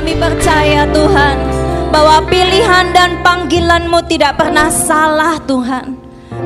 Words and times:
Kami 0.00 0.16
percaya 0.16 0.88
Tuhan 0.96 1.36
bahwa 1.92 2.24
pilihan 2.24 2.88
dan 2.88 3.20
panggilanmu 3.20 4.00
tidak 4.08 4.40
pernah 4.40 4.72
salah 4.72 5.36
Tuhan. 5.44 5.92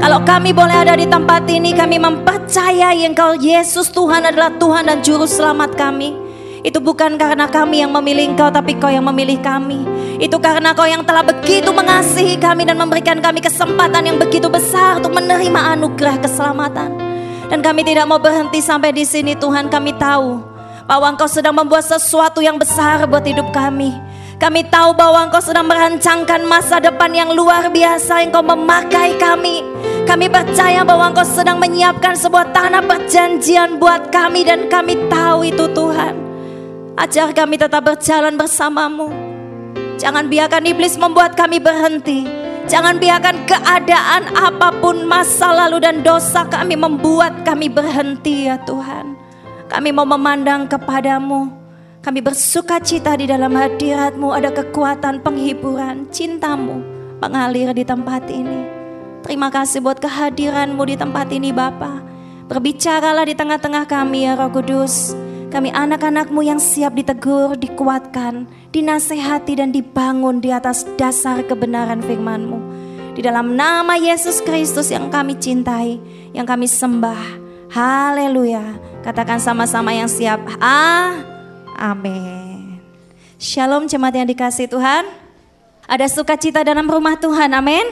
Kalau 0.02 0.26
kami 0.26 0.50
boleh 0.50 0.82
ada 0.82 0.98
di 0.98 1.06
tempat 1.06 1.46
ini, 1.46 1.70
kami 1.70 2.02
mempercayai 2.02 3.06
Engkau 3.06 3.38
Yesus 3.38 3.94
Tuhan 3.94 4.26
adalah 4.26 4.50
Tuhan 4.58 4.90
dan 4.90 5.06
Juru 5.06 5.30
Selamat 5.30 5.70
kami. 5.78 6.18
Itu 6.66 6.82
bukan 6.82 7.14
karena 7.14 7.46
kami 7.46 7.78
yang 7.78 7.94
memilih 7.94 8.34
Engkau, 8.34 8.50
tapi 8.50 8.74
Kau 8.74 8.90
yang 8.90 9.06
memilih 9.06 9.38
kami. 9.38 9.86
Itu 10.18 10.42
karena 10.42 10.74
Kau 10.74 10.90
yang 10.90 11.06
telah 11.06 11.22
begitu 11.22 11.70
mengasihi 11.70 12.34
kami 12.34 12.66
dan 12.66 12.74
memberikan 12.74 13.22
kami 13.22 13.38
kesempatan 13.38 14.02
yang 14.02 14.18
begitu 14.18 14.50
besar 14.50 14.98
untuk 14.98 15.14
menerima 15.14 15.78
anugerah 15.78 16.18
keselamatan. 16.18 16.90
Dan 17.46 17.62
kami 17.62 17.86
tidak 17.86 18.10
mau 18.10 18.18
berhenti 18.18 18.58
sampai 18.58 18.90
di 18.90 19.06
sini 19.06 19.38
Tuhan, 19.38 19.70
kami 19.70 19.94
tahu 19.94 20.53
bahwa 20.84 21.12
Engkau 21.12 21.28
sedang 21.28 21.56
membuat 21.56 21.84
sesuatu 21.84 22.44
yang 22.44 22.60
besar 22.60 23.08
buat 23.08 23.24
hidup 23.24 23.50
kami. 23.52 23.92
Kami 24.36 24.66
tahu 24.68 24.92
bahwa 24.92 25.24
Engkau 25.24 25.40
sedang 25.40 25.64
merancangkan 25.64 26.44
masa 26.44 26.82
depan 26.82 27.08
yang 27.14 27.30
luar 27.32 27.72
biasa, 27.72 28.24
Engkau 28.28 28.44
memakai 28.44 29.16
kami. 29.16 29.64
Kami 30.04 30.26
percaya 30.28 30.84
bahwa 30.84 31.08
Engkau 31.08 31.24
sedang 31.24 31.56
menyiapkan 31.56 32.12
sebuah 32.12 32.52
tanah 32.52 32.84
perjanjian 32.84 33.80
buat 33.80 34.12
kami 34.12 34.44
dan 34.44 34.68
kami 34.68 35.08
tahu 35.08 35.48
itu 35.48 35.64
Tuhan. 35.72 36.14
Ajar 36.94 37.32
kami 37.32 37.56
tetap 37.58 37.82
berjalan 37.82 38.36
bersamamu. 38.36 39.10
Jangan 39.96 40.28
biarkan 40.28 40.68
iblis 40.68 41.00
membuat 41.00 41.34
kami 41.34 41.58
berhenti. 41.58 42.26
Jangan 42.64 42.96
biarkan 42.96 43.44
keadaan 43.44 44.32
apa 44.36 44.72
pun 44.80 45.04
masa 45.04 45.52
lalu 45.52 45.84
dan 45.84 46.00
dosa 46.00 46.48
kami 46.48 46.76
membuat 46.76 47.44
kami 47.44 47.68
berhenti 47.68 48.48
ya 48.48 48.56
Tuhan. 48.64 49.13
Kami 49.68 49.90
mau 49.90 50.04
memandang 50.04 50.68
kepadamu. 50.68 51.48
Kami 52.04 52.20
bersuka 52.20 52.76
cita 52.84 53.16
di 53.16 53.24
dalam 53.24 53.56
hadiratmu 53.56 54.28
ada 54.28 54.52
kekuatan 54.52 55.24
penghiburan 55.24 56.04
cintamu 56.12 56.84
mengalir 57.24 57.72
di 57.72 57.80
tempat 57.80 58.28
ini. 58.28 58.68
Terima 59.24 59.48
kasih 59.48 59.80
buat 59.80 59.96
kehadiranmu 60.04 60.84
di 60.84 61.00
tempat 61.00 61.32
ini 61.32 61.48
Bapa. 61.48 62.04
Berbicaralah 62.44 63.24
di 63.24 63.32
tengah-tengah 63.32 63.88
kami 63.88 64.28
ya 64.28 64.36
Roh 64.36 64.52
Kudus. 64.52 65.16
Kami 65.48 65.72
anak-anakmu 65.72 66.44
yang 66.44 66.60
siap 66.60 66.92
ditegur, 66.92 67.56
dikuatkan, 67.56 68.44
dinasehati 68.68 69.56
dan 69.56 69.72
dibangun 69.72 70.44
di 70.44 70.52
atas 70.52 70.84
dasar 71.00 71.40
kebenaran 71.40 72.04
firmanmu. 72.04 72.60
Di 73.16 73.24
dalam 73.24 73.56
nama 73.56 73.96
Yesus 73.96 74.44
Kristus 74.44 74.92
yang 74.92 75.08
kami 75.08 75.40
cintai, 75.40 75.96
yang 76.36 76.44
kami 76.44 76.68
sembah. 76.68 77.40
Haleluya. 77.72 78.93
Katakan 79.04 79.36
sama-sama 79.36 79.92
yang 79.92 80.08
siap. 80.08 80.40
Ah, 80.56 81.20
amin. 81.76 82.80
Shalom 83.36 83.84
jemaat 83.84 84.16
yang 84.16 84.24
dikasih 84.24 84.64
Tuhan. 84.64 85.04
Ada 85.84 86.08
sukacita 86.08 86.64
dalam 86.64 86.88
rumah 86.88 87.12
Tuhan, 87.20 87.52
amin. 87.52 87.84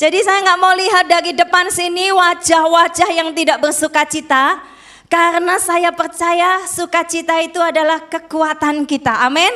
Jadi 0.00 0.24
saya 0.24 0.40
nggak 0.40 0.56
mau 0.56 0.72
lihat 0.72 1.04
dari 1.04 1.36
depan 1.36 1.68
sini 1.68 2.08
wajah-wajah 2.16 3.12
yang 3.12 3.36
tidak 3.36 3.60
bersukacita, 3.60 4.64
karena 5.12 5.60
saya 5.60 5.92
percaya 5.92 6.64
sukacita 6.64 7.44
itu 7.44 7.60
adalah 7.60 8.08
kekuatan 8.08 8.88
kita. 8.88 9.28
Amin. 9.28 9.52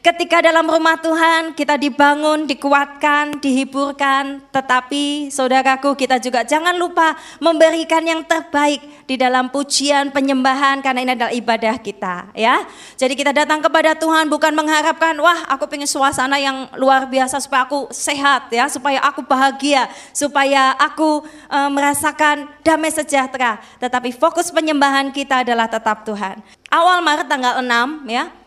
Ketika 0.00 0.40
dalam 0.40 0.64
rumah 0.64 0.96
Tuhan 0.96 1.52
kita 1.52 1.76
dibangun, 1.76 2.48
dikuatkan, 2.48 3.36
dihiburkan, 3.36 4.40
tetapi 4.48 5.28
saudaraku 5.28 5.92
kita 5.92 6.16
juga 6.16 6.40
jangan 6.40 6.72
lupa 6.72 7.20
memberikan 7.36 8.00
yang 8.00 8.24
terbaik 8.24 8.80
di 9.04 9.20
dalam 9.20 9.52
pujian 9.52 10.08
penyembahan 10.08 10.80
karena 10.80 11.04
ini 11.04 11.12
adalah 11.12 11.34
ibadah 11.36 11.76
kita 11.76 12.32
ya. 12.32 12.64
Jadi 12.96 13.12
kita 13.12 13.36
datang 13.36 13.60
kepada 13.60 13.92
Tuhan 13.92 14.32
bukan 14.32 14.56
mengharapkan 14.56 15.20
wah 15.20 15.44
aku 15.52 15.68
pengen 15.68 15.84
suasana 15.84 16.40
yang 16.40 16.72
luar 16.80 17.04
biasa 17.04 17.36
supaya 17.36 17.68
aku 17.68 17.92
sehat 17.92 18.48
ya, 18.56 18.72
supaya 18.72 19.04
aku 19.04 19.20
bahagia, 19.20 19.84
supaya 20.16 20.80
aku 20.80 21.28
e, 21.44 21.58
merasakan 21.68 22.48
damai 22.64 22.88
sejahtera, 22.88 23.60
tetapi 23.76 24.16
fokus 24.16 24.48
penyembahan 24.48 25.12
kita 25.12 25.44
adalah 25.44 25.68
tetap 25.68 26.08
Tuhan. 26.08 26.40
Awal 26.72 27.04
Maret 27.04 27.28
tanggal 27.28 27.60
6 27.60 28.08
ya, 28.08 28.39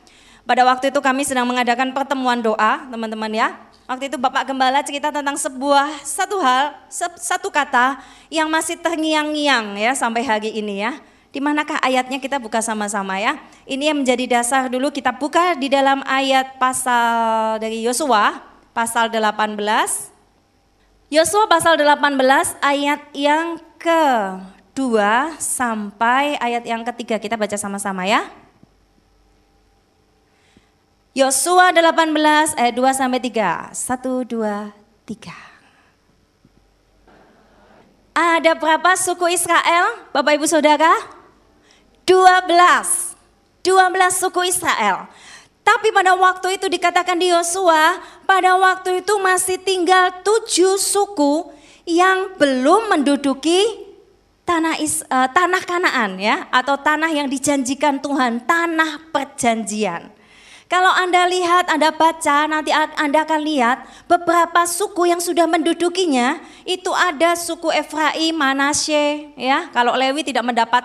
pada 0.43 0.67
waktu 0.67 0.91
itu 0.91 0.99
kami 0.99 1.23
sedang 1.23 1.47
mengadakan 1.47 1.95
pertemuan 1.95 2.43
doa, 2.43 2.83
teman-teman 2.91 3.31
ya. 3.31 3.55
Waktu 3.87 4.07
itu 4.11 4.15
Bapak 4.19 4.47
Gembala 4.47 4.79
cerita 4.83 5.11
tentang 5.11 5.35
sebuah 5.35 6.03
satu 6.03 6.39
hal, 6.39 6.75
satu 7.19 7.51
kata 7.51 7.99
yang 8.31 8.47
masih 8.47 8.79
terngiang-ngiang 8.79 9.75
ya 9.75 9.91
sampai 9.91 10.23
hari 10.23 10.55
ini 10.55 10.83
ya. 10.83 10.99
Di 11.33 11.43
manakah 11.43 11.81
ayatnya 11.83 12.19
kita 12.19 12.39
buka 12.39 12.63
sama-sama 12.63 13.19
ya. 13.19 13.39
Ini 13.67 13.91
yang 13.91 14.03
menjadi 14.03 14.39
dasar 14.39 14.71
dulu 14.71 14.91
kita 14.91 15.11
buka 15.15 15.55
di 15.59 15.67
dalam 15.67 15.99
ayat 16.07 16.59
pasal 16.59 17.59
dari 17.59 17.83
Yosua, 17.83 18.39
pasal 18.71 19.11
18. 19.11 19.57
Yosua 21.11 21.45
pasal 21.51 21.75
18 21.79 22.59
ayat 22.63 23.01
yang 23.11 23.59
ke-2 23.79 24.79
sampai 25.39 26.39
ayat 26.39 26.63
yang 26.63 26.87
ketiga 26.87 27.19
kita 27.19 27.35
baca 27.35 27.59
sama-sama 27.59 28.07
ya. 28.07 28.42
Yosua 31.13 31.69
18 31.69 32.57
ayat 32.57 32.73
2 32.73 32.89
sampai 32.89 33.21
3. 33.21 33.69
1 33.69 34.33
2 34.33 34.73
3. 35.05 35.53
Ada 38.17 38.57
berapa 38.57 38.97
suku 38.97 39.29
Israel, 39.29 40.09
Bapak 40.09 40.41
Ibu 40.41 40.49
Saudara? 40.49 40.89
12. 42.09 43.13
12 43.61 44.09
suku 44.09 44.41
Israel. 44.49 45.05
Tapi 45.61 45.93
pada 45.93 46.17
waktu 46.17 46.57
itu 46.57 46.65
dikatakan 46.65 47.21
di 47.21 47.29
Yosua, 47.29 48.01
pada 48.25 48.57
waktu 48.57 49.05
itu 49.05 49.13
masih 49.21 49.61
tinggal 49.61 50.17
tujuh 50.25 50.81
suku 50.81 51.53
yang 51.85 52.33
belum 52.41 52.89
menduduki 52.89 53.85
tanah 54.49 54.81
is, 54.81 55.05
uh, 55.13 55.29
tanah 55.29 55.61
Kanaan 55.61 56.17
ya 56.17 56.49
atau 56.49 56.73
tanah 56.73 57.13
yang 57.13 57.29
dijanjikan 57.29 58.01
Tuhan, 58.01 58.49
tanah 58.49 59.13
perjanjian. 59.13 60.22
Kalau 60.73 60.89
Anda 60.89 61.29
lihat, 61.29 61.69
Anda 61.69 61.93
baca, 61.93 62.49
nanti 62.49 62.73
Anda 62.73 63.21
akan 63.21 63.45
lihat 63.45 63.85
beberapa 64.09 64.65
suku 64.65 65.05
yang 65.05 65.21
sudah 65.21 65.45
mendudukinya. 65.45 66.41
Itu 66.65 66.89
ada 66.89 67.37
suku 67.37 67.69
Efraim, 67.69 68.33
Manasye, 68.33 69.37
ya. 69.37 69.69
Kalau 69.69 69.93
Lewi 69.93 70.25
tidak 70.25 70.41
mendapat 70.41 70.81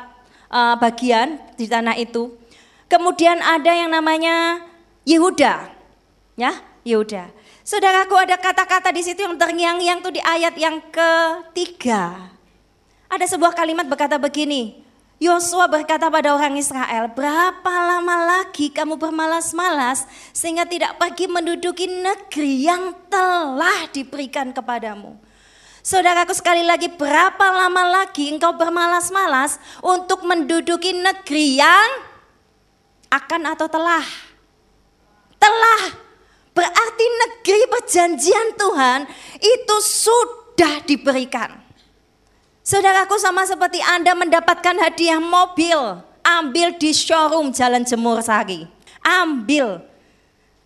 uh, 0.53 0.77
bagian 0.77 1.41
di 1.57 1.65
tanah 1.65 1.97
itu. 1.97 2.37
Kemudian 2.85 3.41
ada 3.41 3.73
yang 3.73 3.89
namanya 3.89 4.61
Yehuda, 5.09 5.73
ya, 6.37 6.53
Yehuda. 6.85 7.33
Saudaraku 7.65 8.13
ada 8.13 8.37
kata-kata 8.37 8.93
di 8.93 9.01
situ 9.01 9.25
yang 9.25 9.41
terngiang-ngiang 9.41 10.05
tuh 10.05 10.13
di 10.13 10.21
ayat 10.21 10.53
yang 10.61 10.85
ketiga. 10.93 12.29
Ada 13.09 13.25
sebuah 13.25 13.57
kalimat 13.57 13.89
berkata 13.89 14.21
begini, 14.21 14.85
Yosua 15.19 15.67
berkata 15.67 16.07
pada 16.07 16.31
orang 16.31 16.55
Israel, 16.55 17.11
berapa 17.11 17.75
lama 17.75 18.23
lagi 18.23 18.71
kamu 18.71 18.95
bermalas-malas 18.95 20.07
sehingga 20.31 20.63
tidak 20.63 20.95
pergi 20.95 21.27
menduduki 21.27 21.91
negeri 21.91 22.63
yang 22.63 22.95
telah 23.11 23.91
diberikan 23.91 24.55
kepadamu. 24.55 25.19
Saudaraku 25.83 26.31
sekali 26.39 26.63
lagi 26.63 26.87
berapa 26.87 27.47
lama 27.51 27.83
lagi 27.99 28.31
engkau 28.31 28.55
bermalas-malas 28.55 29.59
untuk 29.83 30.23
menduduki 30.23 30.95
negeri 30.95 31.59
yang 31.59 31.91
akan 33.11 33.59
atau 33.59 33.67
telah? 33.67 34.07
Telah. 35.35 35.83
Berarti 36.55 37.05
negeri 37.27 37.63
perjanjian 37.67 38.55
Tuhan 38.55 39.01
itu 39.39 39.77
sudah 39.83 40.79
diberikan. 40.87 41.68
Saudaraku 42.69 43.17
sama 43.17 43.49
seperti 43.49 43.81
Anda 43.81 44.13
mendapatkan 44.13 44.77
hadiah 44.77 45.17
mobil, 45.17 46.05
ambil 46.21 46.77
di 46.77 46.93
showroom 46.93 47.49
Jalan 47.49 47.81
Jemur 47.81 48.21
Sari. 48.21 48.69
Ambil. 49.01 49.81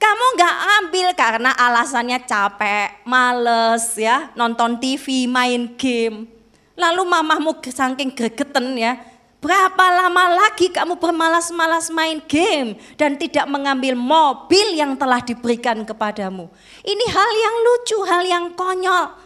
Kamu 0.02 0.24
nggak 0.34 0.56
ambil 0.82 1.08
karena 1.14 1.54
alasannya 1.54 2.18
capek, 2.26 3.06
males 3.06 3.94
ya, 3.94 4.34
nonton 4.34 4.82
TV, 4.82 5.30
main 5.30 5.78
game. 5.78 6.26
Lalu 6.74 7.06
mamahmu 7.06 7.62
saking 7.62 8.10
gregeten 8.10 8.74
ya, 8.74 8.98
Berapa 9.38 9.84
lama 9.90 10.38
lagi 10.38 10.70
kamu 10.70 11.02
bermalas-malas 11.02 11.90
main 11.90 12.22
game 12.30 12.78
dan 12.94 13.18
tidak 13.18 13.42
mengambil 13.50 13.98
mobil 13.98 14.78
yang 14.78 14.94
telah 14.94 15.18
diberikan 15.18 15.82
kepadamu? 15.82 16.46
Ini 16.82 17.04
hal 17.10 17.30
yang 17.30 17.56
lucu, 17.62 17.98
hal 18.06 18.22
yang 18.22 18.44
konyol. 18.54 19.21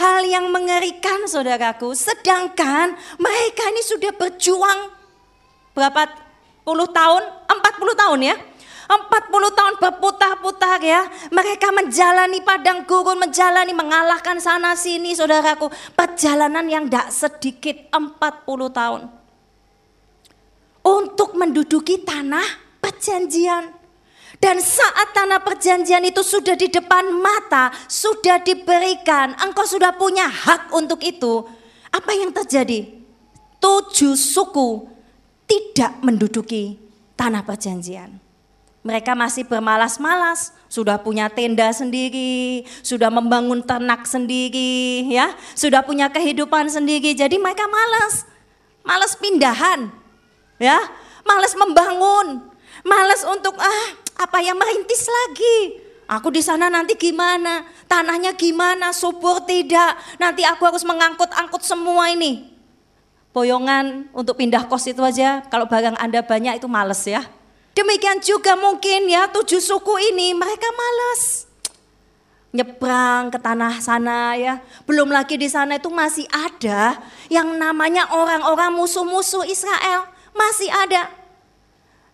Hal 0.00 0.24
yang 0.24 0.48
mengerikan 0.48 1.28
saudaraku, 1.28 1.92
sedangkan 1.92 2.96
mereka 3.20 3.68
ini 3.68 3.84
sudah 3.84 4.16
berjuang 4.16 4.88
berapa 5.76 6.08
puluh 6.64 6.88
tahun? 6.88 7.20
40 7.52 7.96
tahun 7.96 8.20
ya. 8.20 8.36
40 8.90 9.58
tahun 9.58 9.74
berputar-putar 9.78 10.80
ya. 10.82 11.08
Mereka 11.30 11.68
menjalani 11.70 12.42
padang 12.42 12.82
gurun, 12.84 13.16
menjalani 13.16 13.70
mengalahkan 13.76 14.40
sana 14.42 14.74
sini 14.74 15.16
saudaraku. 15.16 15.70
Perjalanan 15.96 16.66
yang 16.66 16.84
tidak 16.88 17.08
sedikit 17.14 17.76
40 17.88 18.68
tahun. 18.72 19.00
Untuk 20.80 21.36
menduduki 21.36 22.02
tanah 22.02 22.44
perjanjian. 22.80 23.79
Dan 24.40 24.56
saat 24.56 25.12
tanah 25.12 25.44
perjanjian 25.44 26.00
itu 26.00 26.24
sudah 26.24 26.56
di 26.56 26.72
depan 26.72 27.12
mata, 27.12 27.68
sudah 27.84 28.40
diberikan, 28.40 29.36
engkau 29.36 29.68
sudah 29.68 29.92
punya 29.92 30.24
hak 30.24 30.72
untuk 30.72 31.04
itu. 31.04 31.44
Apa 31.92 32.16
yang 32.16 32.32
terjadi? 32.32 32.88
Tujuh 33.60 34.16
suku 34.16 34.88
tidak 35.44 36.00
menduduki 36.00 36.80
tanah 37.20 37.44
perjanjian. 37.44 38.16
Mereka 38.80 39.12
masih 39.12 39.44
bermalas-malas, 39.44 40.56
sudah 40.72 40.96
punya 40.96 41.28
tenda 41.28 41.68
sendiri, 41.68 42.64
sudah 42.80 43.12
membangun 43.12 43.60
ternak 43.60 44.08
sendiri, 44.08 45.04
ya, 45.04 45.36
sudah 45.52 45.84
punya 45.84 46.08
kehidupan 46.08 46.64
sendiri. 46.64 47.12
Jadi 47.12 47.36
mereka 47.36 47.68
malas, 47.68 48.24
malas 48.80 49.12
pindahan, 49.20 49.92
ya, 50.56 50.80
malas 51.28 51.52
membangun, 51.52 52.40
malas 52.80 53.20
untuk 53.28 53.52
ah 53.60 53.99
apa 54.20 54.44
yang 54.44 54.60
merintis 54.60 55.08
lagi. 55.08 55.80
Aku 56.04 56.28
di 56.28 56.44
sana 56.44 56.68
nanti 56.68 56.98
gimana? 56.98 57.64
Tanahnya 57.88 58.36
gimana? 58.36 58.92
Subur 58.92 59.40
tidak? 59.48 59.96
Nanti 60.20 60.44
aku 60.44 60.68
harus 60.68 60.84
mengangkut-angkut 60.84 61.64
semua 61.64 62.12
ini. 62.12 62.52
Boyongan 63.32 64.10
untuk 64.12 64.36
pindah 64.36 64.66
kos 64.66 64.90
itu 64.90 65.00
aja, 65.00 65.40
kalau 65.48 65.64
barang 65.64 65.94
Anda 66.02 66.18
banyak 66.18 66.58
itu 66.58 66.66
males 66.66 67.06
ya 67.06 67.22
Demikian 67.70 68.18
juga 68.18 68.58
mungkin 68.58 69.06
ya 69.06 69.30
tujuh 69.30 69.62
suku 69.62 70.10
ini 70.10 70.34
mereka 70.34 70.66
malas 70.74 71.46
nyebrang 72.50 73.30
ke 73.30 73.38
tanah 73.38 73.78
sana 73.78 74.34
ya. 74.34 74.58
Belum 74.82 75.06
lagi 75.06 75.38
di 75.38 75.46
sana 75.46 75.78
itu 75.78 75.86
masih 75.86 76.26
ada 76.34 76.98
yang 77.30 77.46
namanya 77.54 78.10
orang-orang 78.10 78.74
musuh-musuh 78.74 79.46
Israel. 79.46 80.10
Masih 80.34 80.66
ada. 80.66 81.06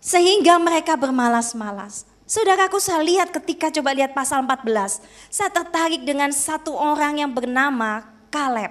Sehingga 0.07 0.55
mereka 0.63 0.95
bermalas-malas. 0.95 2.07
Saudaraku 2.31 2.79
saya 2.79 3.03
lihat 3.03 3.35
ketika 3.35 3.75
coba 3.75 3.91
lihat 3.91 4.15
pasal 4.15 4.47
14. 4.47 5.03
Saya 5.27 5.51
tertarik 5.51 6.07
dengan 6.07 6.31
satu 6.31 6.79
orang 6.79 7.19
yang 7.19 7.35
bernama 7.35 8.07
Kaleb. 8.31 8.71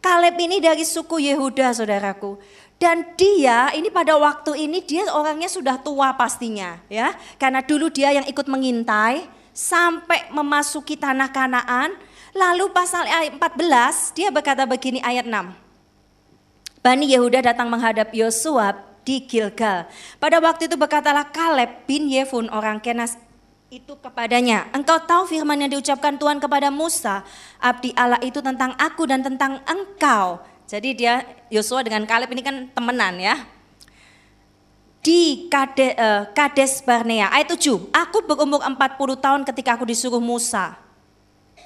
Kaleb 0.00 0.40
ini 0.40 0.56
dari 0.64 0.88
suku 0.88 1.20
Yehuda 1.20 1.76
saudaraku. 1.76 2.40
Dan 2.80 3.12
dia 3.20 3.68
ini 3.76 3.92
pada 3.92 4.16
waktu 4.16 4.56
ini 4.56 4.80
dia 4.80 5.04
orangnya 5.12 5.52
sudah 5.52 5.76
tua 5.84 6.16
pastinya 6.16 6.80
ya. 6.88 7.12
Karena 7.36 7.60
dulu 7.60 7.92
dia 7.92 8.16
yang 8.16 8.24
ikut 8.24 8.48
mengintai 8.48 9.28
sampai 9.52 10.32
memasuki 10.32 10.96
tanah 10.96 11.28
Kanaan. 11.28 11.92
Lalu 12.32 12.72
pasal 12.72 13.04
ayat 13.04 13.36
14 13.36 14.16
dia 14.16 14.32
berkata 14.32 14.64
begini 14.64 15.04
ayat 15.04 15.28
6. 15.28 15.68
Bani 16.80 17.04
Yehuda 17.04 17.44
datang 17.52 17.68
menghadap 17.68 18.16
Yosua 18.16 18.87
di 19.08 19.24
Gilgal. 19.24 19.88
Pada 20.20 20.36
waktu 20.44 20.68
itu 20.68 20.76
berkatalah 20.76 21.32
Kaleb 21.32 21.88
bin 21.88 22.12
Yefun 22.12 22.52
orang 22.52 22.76
Kenas 22.84 23.16
itu 23.72 23.96
kepadanya. 23.96 24.68
Engkau 24.76 25.00
tahu 25.00 25.24
firman 25.24 25.56
yang 25.64 25.72
diucapkan 25.72 26.20
Tuhan 26.20 26.36
kepada 26.36 26.68
Musa, 26.68 27.24
abdi 27.56 27.96
Allah 27.96 28.20
itu 28.20 28.44
tentang 28.44 28.76
aku 28.76 29.08
dan 29.08 29.24
tentang 29.24 29.64
engkau 29.64 30.44
jadi 30.68 30.88
dia 30.92 31.14
Yosua 31.48 31.80
dengan 31.80 32.04
Kaleb 32.04 32.28
ini 32.36 32.44
kan 32.44 32.68
temenan 32.76 33.16
ya. 33.16 33.40
Di 35.00 35.48
Kade, 35.48 35.96
uh, 35.96 36.28
Kades 36.36 36.84
Barnea 36.84 37.32
ayat 37.32 37.56
7. 37.56 37.88
Aku 37.88 38.20
berumur 38.28 38.60
40 38.60 38.76
tahun 39.16 39.40
ketika 39.48 39.80
aku 39.80 39.88
disuruh 39.88 40.20
Musa 40.20 40.76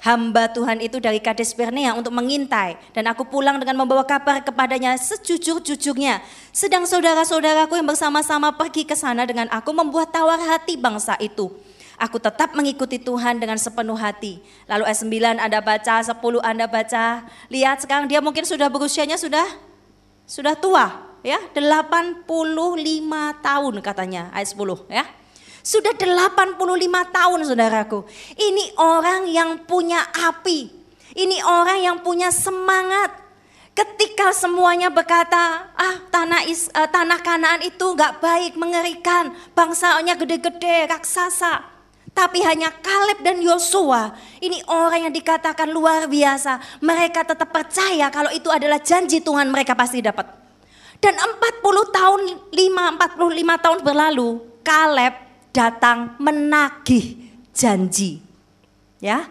hamba 0.03 0.51
Tuhan 0.51 0.83
itu 0.83 0.99
dari 0.99 1.23
Kades 1.23 1.55
Barnea 1.55 1.95
untuk 1.95 2.11
mengintai 2.11 2.75
dan 2.91 3.07
aku 3.07 3.23
pulang 3.23 3.55
dengan 3.57 3.79
membawa 3.79 4.03
kabar 4.03 4.43
kepadanya 4.43 4.99
sejujur-jujurnya. 4.99 6.19
Sedang 6.51 6.83
saudara-saudaraku 6.83 7.79
yang 7.79 7.87
bersama-sama 7.87 8.51
pergi 8.53 8.83
ke 8.83 8.93
sana 8.93 9.23
dengan 9.23 9.47
aku 9.49 9.71
membuat 9.71 10.11
tawar 10.11 10.37
hati 10.37 10.75
bangsa 10.75 11.15
itu 11.23 11.49
Aku 12.01 12.17
tetap 12.17 12.57
mengikuti 12.57 12.97
Tuhan 12.97 13.37
dengan 13.37 13.55
sepenuh 13.55 13.95
hati. 13.95 14.41
Lalu 14.65 14.83
ayat 14.89 14.99
9 15.05 15.37
Anda 15.37 15.59
baca, 15.61 16.01
10 16.01 16.19
Anda 16.41 16.65
baca. 16.65 17.29
Lihat 17.53 17.85
sekarang 17.85 18.09
dia 18.09 18.17
mungkin 18.17 18.43
sudah 18.43 18.67
berusianya 18.67 19.15
sudah 19.15 19.45
sudah 20.25 20.57
tua 20.57 20.89
ya, 21.21 21.37
85 21.53 22.25
tahun 23.39 23.73
katanya 23.79 24.33
ayat 24.33 24.49
10 24.51 24.89
ya. 24.89 25.05
Sudah 25.63 25.95
85 25.95 26.59
tahun 27.07 27.39
saudaraku. 27.47 28.03
Ini 28.35 28.75
orang 28.75 29.31
yang 29.31 29.63
punya 29.63 30.03
api. 30.11 30.67
Ini 31.15 31.39
orang 31.39 31.79
yang 31.79 31.97
punya 32.03 32.35
semangat. 32.35 33.15
Ketika 33.71 34.35
semuanya 34.35 34.91
berkata, 34.91 35.71
ah 35.73 35.97
tanah 36.11 36.45
is, 36.45 36.67
uh, 36.75 36.85
tanah 36.85 37.23
Kanaan 37.23 37.63
itu 37.63 37.95
nggak 37.95 38.21
baik, 38.21 38.53
mengerikan, 38.59 39.33
bangsanya 39.55 40.13
gede-gede, 40.19 40.85
raksasa. 40.91 41.63
Tapi 42.13 42.45
hanya 42.45 42.69
Kaleb 42.69 43.25
dan 43.25 43.41
Yosua, 43.41 44.13
ini 44.37 44.61
orang 44.69 45.09
yang 45.09 45.13
dikatakan 45.15 45.65
luar 45.73 46.05
biasa. 46.05 46.61
Mereka 46.85 47.25
tetap 47.25 47.49
percaya 47.49 48.13
kalau 48.13 48.29
itu 48.29 48.51
adalah 48.53 48.77
janji 48.77 49.17
Tuhan 49.23 49.49
mereka 49.49 49.73
pasti 49.73 50.03
dapat. 50.05 50.29
Dan 51.01 51.17
40 51.17 51.41
tahun, 51.89 52.21
5, 52.53 52.99
45 53.17 53.63
tahun 53.65 53.79
berlalu, 53.81 54.29
Kaleb 54.61 55.32
datang 55.53 56.17
menagih 56.17 57.31
janji. 57.53 58.19
Ya, 58.97 59.29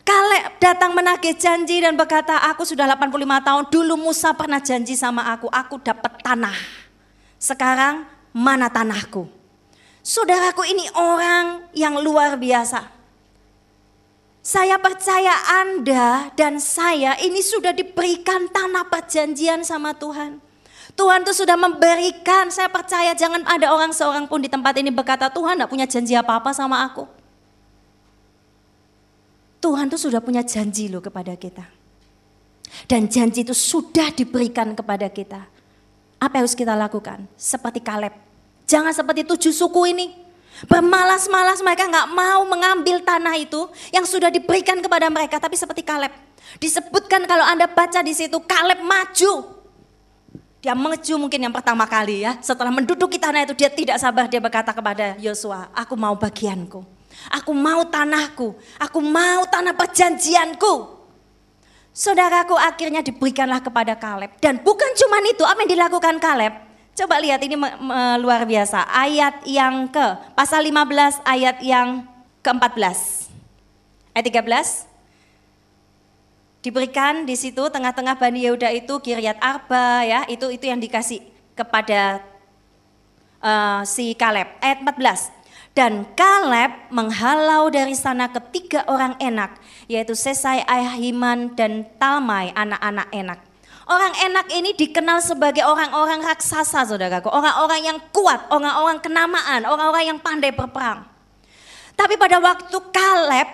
Kaleb 0.00 0.58
datang 0.58 0.96
menagih 0.96 1.36
janji 1.36 1.78
dan 1.78 1.94
berkata, 1.94 2.34
aku 2.50 2.66
sudah 2.66 2.88
85 2.88 3.46
tahun, 3.46 3.64
dulu 3.68 3.94
Musa 4.10 4.34
pernah 4.34 4.58
janji 4.58 4.96
sama 4.96 5.28
aku, 5.30 5.46
aku 5.52 5.78
dapat 5.78 6.18
tanah. 6.24 6.56
Sekarang 7.38 8.08
mana 8.34 8.66
tanahku? 8.66 9.28
Saudaraku 10.00 10.64
ini 10.64 10.88
orang 10.96 11.68
yang 11.76 12.00
luar 12.00 12.34
biasa. 12.40 12.88
Saya 14.40 14.80
percaya 14.80 15.36
Anda 15.62 16.32
dan 16.32 16.56
saya 16.56 17.14
ini 17.20 17.44
sudah 17.44 17.76
diberikan 17.76 18.48
tanah 18.48 18.88
perjanjian 18.88 19.60
sama 19.62 19.92
Tuhan. 19.92 20.40
Tuhan 21.00 21.24
tuh 21.24 21.32
sudah 21.32 21.56
memberikan, 21.56 22.52
saya 22.52 22.68
percaya 22.68 23.16
jangan 23.16 23.40
ada 23.48 23.72
orang 23.72 23.88
seorang 23.88 24.28
pun 24.28 24.44
di 24.44 24.52
tempat 24.52 24.76
ini 24.76 24.92
berkata 24.92 25.32
Tuhan 25.32 25.56
tidak 25.56 25.72
punya 25.72 25.88
janji 25.88 26.12
apa-apa 26.12 26.52
sama 26.52 26.84
aku. 26.84 27.08
Tuhan 29.64 29.88
tuh 29.88 29.96
sudah 29.96 30.20
punya 30.20 30.44
janji 30.44 30.92
loh 30.92 31.00
kepada 31.00 31.32
kita. 31.40 31.64
Dan 32.84 33.08
janji 33.08 33.48
itu 33.48 33.56
sudah 33.56 34.12
diberikan 34.12 34.76
kepada 34.76 35.08
kita. 35.08 35.48
Apa 36.20 36.36
yang 36.36 36.44
harus 36.44 36.52
kita 36.52 36.76
lakukan? 36.76 37.24
Seperti 37.32 37.80
Kaleb 37.80 38.12
Jangan 38.68 38.92
seperti 38.92 39.26
tujuh 39.26 39.50
suku 39.50 39.90
ini. 39.90 40.14
Bermalas-malas 40.68 41.64
mereka 41.64 41.88
nggak 41.88 42.12
mau 42.12 42.44
mengambil 42.44 43.00
tanah 43.00 43.40
itu 43.40 43.66
yang 43.90 44.04
sudah 44.04 44.28
diberikan 44.28 44.78
kepada 44.84 45.08
mereka. 45.08 45.40
Tapi 45.40 45.56
seperti 45.56 45.80
Kaleb. 45.82 46.12
Disebutkan 46.60 47.24
kalau 47.24 47.42
Anda 47.42 47.66
baca 47.66 48.04
di 48.04 48.12
situ 48.12 48.36
Kaleb 48.44 48.84
maju. 48.84 49.59
Dia 50.60 50.76
maju 50.76 51.14
mungkin 51.16 51.40
yang 51.40 51.56
pertama 51.56 51.88
kali 51.88 52.20
ya. 52.20 52.36
Setelah 52.44 52.68
menduduki 52.68 53.16
tanah 53.16 53.48
itu 53.48 53.56
dia 53.56 53.72
tidak 53.72 53.96
sabar. 53.96 54.28
Dia 54.28 54.44
berkata 54.44 54.76
kepada 54.76 55.16
Yosua, 55.16 55.72
aku 55.72 55.96
mau 55.96 56.12
bagianku. 56.12 56.84
Aku 57.32 57.56
mau 57.56 57.80
tanahku. 57.88 58.52
Aku 58.76 59.00
mau 59.00 59.48
tanah 59.48 59.72
perjanjianku. 59.72 61.00
Saudaraku 61.96 62.60
akhirnya 62.60 63.00
diberikanlah 63.00 63.64
kepada 63.64 63.96
Kaleb. 63.96 64.36
Dan 64.38 64.60
bukan 64.60 64.92
cuma 65.00 65.24
itu, 65.24 65.42
apa 65.48 65.64
yang 65.64 65.72
dilakukan 65.80 66.20
Kaleb? 66.20 66.54
Coba 66.92 67.16
lihat 67.24 67.40
ini 67.40 67.56
luar 68.20 68.44
biasa. 68.44 68.84
Ayat 68.92 69.40
yang 69.48 69.88
ke 69.88 70.06
pasal 70.36 70.60
15 70.68 71.24
ayat 71.24 71.56
yang 71.64 72.04
ke-14. 72.44 73.32
Ayat 74.12 74.24
13. 74.28 74.89
Diberikan 76.60 77.24
di 77.24 77.40
situ 77.40 77.72
tengah-tengah 77.72 78.20
Bani 78.20 78.44
Yehuda 78.44 78.68
itu 78.76 79.00
Kiryat 79.00 79.40
Arba 79.40 80.04
ya, 80.04 80.20
itu 80.28 80.52
itu 80.52 80.68
yang 80.68 80.76
dikasih 80.76 81.24
kepada 81.56 82.20
uh, 83.40 83.80
si 83.88 84.12
Kaleb. 84.12 84.48
Ayat 84.60 84.84
14. 84.84 85.40
Dan 85.72 86.04
Kaleb 86.12 86.92
menghalau 86.92 87.72
dari 87.72 87.96
sana 87.96 88.28
ketiga 88.28 88.84
orang 88.90 89.16
enak, 89.16 89.56
yaitu 89.88 90.12
Sesai, 90.12 90.60
Ahiman, 90.66 91.56
dan 91.56 91.88
Talmai, 91.96 92.52
anak-anak 92.52 93.08
enak. 93.08 93.38
Orang 93.90 94.14
enak 94.22 94.46
ini 94.54 94.70
dikenal 94.76 95.18
sebagai 95.18 95.66
orang-orang 95.66 96.22
raksasa 96.22 96.86
saudaraku. 96.86 97.26
Orang-orang 97.26 97.80
yang 97.82 97.98
kuat, 98.14 98.46
orang-orang 98.52 99.02
kenamaan, 99.02 99.66
orang-orang 99.66 100.14
yang 100.14 100.18
pandai 100.22 100.54
berperang. 100.54 101.08
Tapi 101.98 102.14
pada 102.14 102.38
waktu 102.38 102.76
Kaleb, 102.94 103.48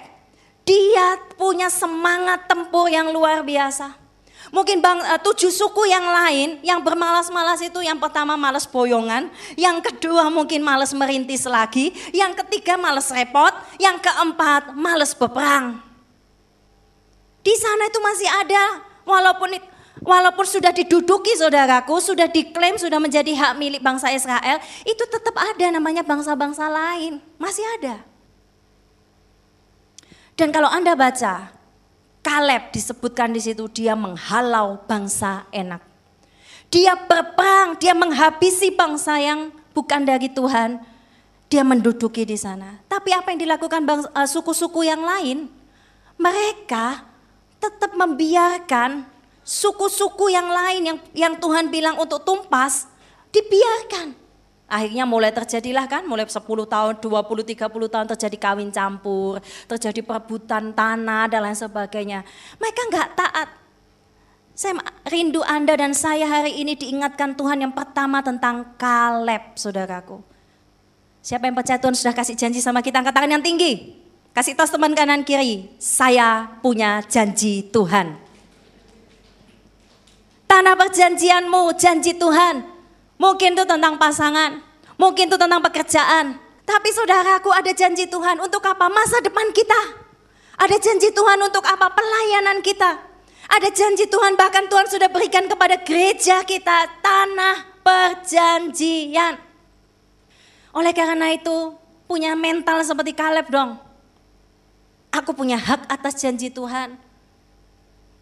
dia 0.66 1.16
punya 1.38 1.70
semangat 1.70 2.50
tempur 2.50 2.90
yang 2.90 3.14
luar 3.14 3.46
biasa. 3.46 3.94
Mungkin 4.50 4.78
bang, 4.78 4.98
uh, 5.02 5.18
tujuh 5.18 5.50
suku 5.50 5.90
yang 5.90 6.06
lain 6.06 6.62
yang 6.62 6.78
bermalas-malas 6.78 7.58
itu 7.62 7.82
yang 7.82 7.98
pertama 7.98 8.38
malas 8.38 8.66
boyongan, 8.66 9.30
yang 9.58 9.82
kedua 9.82 10.30
mungkin 10.30 10.62
malas 10.62 10.94
merintis 10.94 11.46
lagi, 11.46 11.90
yang 12.14 12.30
ketiga 12.34 12.78
malas 12.78 13.10
repot, 13.10 13.50
yang 13.78 13.98
keempat 13.98 14.74
malas 14.74 15.14
berperang. 15.14 15.82
Di 17.42 17.54
sana 17.58 17.90
itu 17.90 17.98
masih 18.02 18.28
ada, 18.30 18.64
walaupun 19.06 19.58
Walaupun 20.06 20.46
sudah 20.46 20.70
diduduki 20.70 21.34
saudaraku, 21.34 21.98
sudah 21.98 22.30
diklaim, 22.30 22.78
sudah 22.78 23.00
menjadi 23.02 23.32
hak 23.32 23.58
milik 23.58 23.82
bangsa 23.82 24.12
Israel, 24.14 24.62
itu 24.86 25.02
tetap 25.08 25.34
ada 25.34 25.66
namanya 25.72 26.06
bangsa-bangsa 26.06 26.68
lain. 26.70 27.18
Masih 27.40 27.64
ada. 27.80 28.04
Dan 30.36 30.52
kalau 30.52 30.68
Anda 30.68 30.92
baca, 30.92 31.56
Kaleb 32.20 32.68
disebutkan 32.74 33.32
di 33.32 33.40
situ 33.40 33.64
dia 33.72 33.96
menghalau 33.96 34.76
bangsa 34.84 35.48
enak. 35.48 35.80
Dia 36.68 36.92
berperang, 36.92 37.80
dia 37.80 37.96
menghabisi 37.96 38.74
bangsa 38.74 39.16
yang 39.16 39.48
bukan 39.72 40.04
dari 40.04 40.28
Tuhan. 40.28 40.76
Dia 41.48 41.62
menduduki 41.62 42.26
di 42.26 42.36
sana. 42.36 42.82
Tapi 42.90 43.14
apa 43.14 43.32
yang 43.32 43.40
dilakukan 43.48 43.80
eh, 43.86 44.28
suku-suku 44.28 44.84
yang 44.84 45.00
lain? 45.00 45.48
Mereka 46.20 47.06
tetap 47.62 47.94
membiarkan 47.94 49.06
suku-suku 49.46 50.34
yang 50.34 50.50
lain 50.50 50.80
yang 50.82 50.98
yang 51.14 51.34
Tuhan 51.38 51.70
bilang 51.70 51.96
untuk 52.02 52.26
tumpas 52.26 52.90
dibiarkan. 53.30 54.25
Akhirnya 54.66 55.06
mulai 55.06 55.30
terjadilah 55.30 55.86
kan, 55.86 56.02
mulai 56.10 56.26
10 56.26 56.42
tahun, 56.42 56.98
20, 56.98 57.06
30 57.46 57.86
tahun 57.86 58.06
terjadi 58.10 58.36
kawin 58.36 58.74
campur, 58.74 59.38
terjadi 59.70 60.02
perebutan 60.02 60.74
tanah 60.74 61.30
dan 61.30 61.46
lain 61.46 61.54
sebagainya. 61.54 62.26
Mereka 62.58 62.80
nggak 62.90 63.08
taat. 63.14 63.48
Saya 64.58 64.82
rindu 65.06 65.38
Anda 65.46 65.78
dan 65.78 65.94
saya 65.94 66.26
hari 66.26 66.58
ini 66.58 66.74
diingatkan 66.74 67.38
Tuhan 67.38 67.62
yang 67.62 67.70
pertama 67.70 68.24
tentang 68.26 68.74
Kaleb, 68.74 69.54
saudaraku. 69.54 70.18
Siapa 71.22 71.46
yang 71.46 71.54
percaya 71.54 71.78
Tuhan 71.78 71.94
sudah 71.94 72.14
kasih 72.16 72.34
janji 72.34 72.58
sama 72.58 72.82
kita, 72.82 73.02
angkat 73.02 73.14
tangan 73.14 73.38
yang 73.38 73.44
tinggi. 73.46 74.02
Kasih 74.34 74.52
tos 74.58 74.74
teman 74.74 74.92
kanan 74.98 75.22
kiri, 75.22 75.70
saya 75.78 76.58
punya 76.58 77.00
janji 77.06 77.64
Tuhan. 77.70 78.18
Tanah 80.50 80.74
perjanjianmu, 80.74 81.72
janji 81.78 82.18
Tuhan. 82.18 82.75
Mungkin 83.16 83.56
itu 83.56 83.64
tentang 83.64 83.96
pasangan, 83.96 84.60
mungkin 85.00 85.28
itu 85.32 85.36
tentang 85.40 85.60
pekerjaan. 85.64 86.36
Tapi 86.66 86.88
saudaraku 86.92 87.48
ada 87.54 87.72
janji 87.72 88.04
Tuhan 88.10 88.42
untuk 88.42 88.60
apa? 88.66 88.90
Masa 88.92 89.22
depan 89.24 89.48
kita. 89.54 90.06
Ada 90.56 90.76
janji 90.82 91.14
Tuhan 91.14 91.38
untuk 91.40 91.64
apa? 91.64 91.88
Pelayanan 91.94 92.60
kita. 92.60 92.98
Ada 93.46 93.70
janji 93.70 94.10
Tuhan 94.10 94.34
bahkan 94.34 94.66
Tuhan 94.66 94.90
sudah 94.90 95.06
berikan 95.06 95.46
kepada 95.46 95.78
gereja 95.78 96.42
kita 96.42 96.90
tanah 96.98 97.78
perjanjian. 97.86 99.38
Oleh 100.74 100.92
karena 100.92 101.30
itu 101.32 101.78
punya 102.10 102.34
mental 102.34 102.82
seperti 102.82 103.14
Kaleb 103.14 103.46
dong. 103.46 103.78
Aku 105.14 105.32
punya 105.32 105.56
hak 105.56 105.86
atas 105.86 106.18
janji 106.18 106.50
Tuhan. 106.50 106.98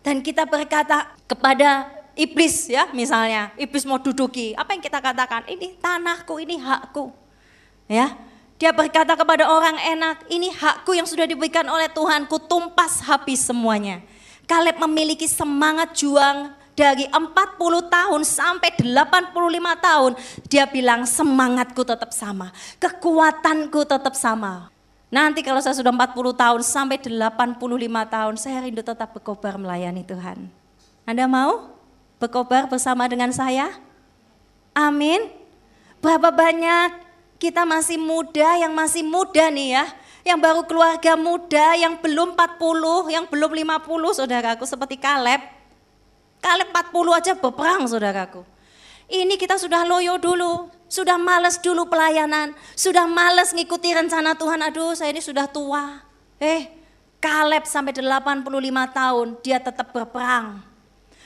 Dan 0.04 0.20
kita 0.20 0.44
berkata 0.44 1.16
kepada 1.24 1.88
iblis 2.14 2.71
ya 2.71 2.90
misalnya, 2.90 3.50
iblis 3.59 3.87
mau 3.87 3.99
duduki, 3.99 4.54
apa 4.54 4.75
yang 4.75 4.83
kita 4.83 4.99
katakan? 4.99 5.47
Ini 5.47 5.78
tanahku, 5.78 6.38
ini 6.42 6.59
hakku. 6.59 7.11
Ya, 7.90 8.16
dia 8.56 8.71
berkata 8.71 9.12
kepada 9.18 9.50
orang 9.50 9.76
enak, 9.76 10.30
ini 10.30 10.49
hakku 10.54 10.94
yang 10.94 11.04
sudah 11.04 11.26
diberikan 11.26 11.66
oleh 11.66 11.90
Tuhan, 11.90 12.25
ku 12.30 12.38
tumpas 12.38 13.02
habis 13.02 13.42
semuanya. 13.44 14.00
Kaleb 14.47 14.78
memiliki 14.78 15.26
semangat 15.26 15.97
juang 15.99 16.54
dari 16.78 17.06
40 17.11 17.18
tahun 17.90 18.23
sampai 18.23 18.71
85 18.78 19.35
tahun. 19.78 20.12
Dia 20.47 20.64
bilang 20.71 21.02
semangatku 21.09 21.83
tetap 21.83 22.14
sama, 22.14 22.54
kekuatanku 22.78 23.83
tetap 23.85 24.14
sama. 24.14 24.71
Nanti 25.11 25.47
kalau 25.47 25.62
saya 25.62 25.78
sudah 25.78 25.94
40 25.94 26.35
tahun 26.35 26.61
sampai 26.66 26.99
85 26.99 27.59
tahun, 28.11 28.35
saya 28.35 28.59
rindu 28.62 28.83
tetap 28.83 29.14
berkobar 29.14 29.54
melayani 29.59 30.02
Tuhan. 30.02 30.50
Anda 31.06 31.30
mau? 31.30 31.74
Berkobar 32.18 32.71
bersama 32.71 33.06
dengan 33.11 33.30
saya? 33.35 33.73
Amin. 34.75 35.30
Berapa 36.02 36.35
banyak 36.35 37.04
kita 37.38 37.62
masih 37.68 38.00
muda, 38.00 38.56
yang 38.59 38.73
masih 38.73 39.04
muda 39.04 39.49
nih 39.52 39.76
ya, 39.76 39.85
yang 40.25 40.40
baru 40.40 40.64
keluarga 40.64 41.14
muda, 41.14 41.76
yang 41.76 42.00
belum 42.00 42.33
40, 42.33 43.12
yang 43.12 43.25
belum 43.28 43.50
50 43.52 44.18
saudaraku 44.18 44.64
seperti 44.64 44.97
Kaleb. 44.97 45.40
Kaleb 46.40 46.68
40 46.73 47.18
aja 47.21 47.33
berperang 47.37 47.85
saudaraku. 47.88 48.44
Ini 49.04 49.37
kita 49.37 49.61
sudah 49.61 49.85
loyo 49.85 50.16
dulu, 50.16 50.73
sudah 50.88 51.21
males 51.21 51.61
dulu 51.61 51.85
pelayanan, 51.88 52.56
sudah 52.73 53.04
males 53.04 53.52
ngikuti 53.52 53.92
rencana 53.92 54.33
Tuhan. 54.33 54.64
Aduh 54.64 54.97
saya 54.97 55.12
ini 55.12 55.21
sudah 55.21 55.44
tua. 55.44 56.00
Eh, 56.40 56.73
Kaleb 57.21 57.64
sampai 57.68 57.97
85 57.97 58.44
tahun 58.92 59.26
dia 59.44 59.61
tetap 59.61 59.92
berperang. 59.92 60.74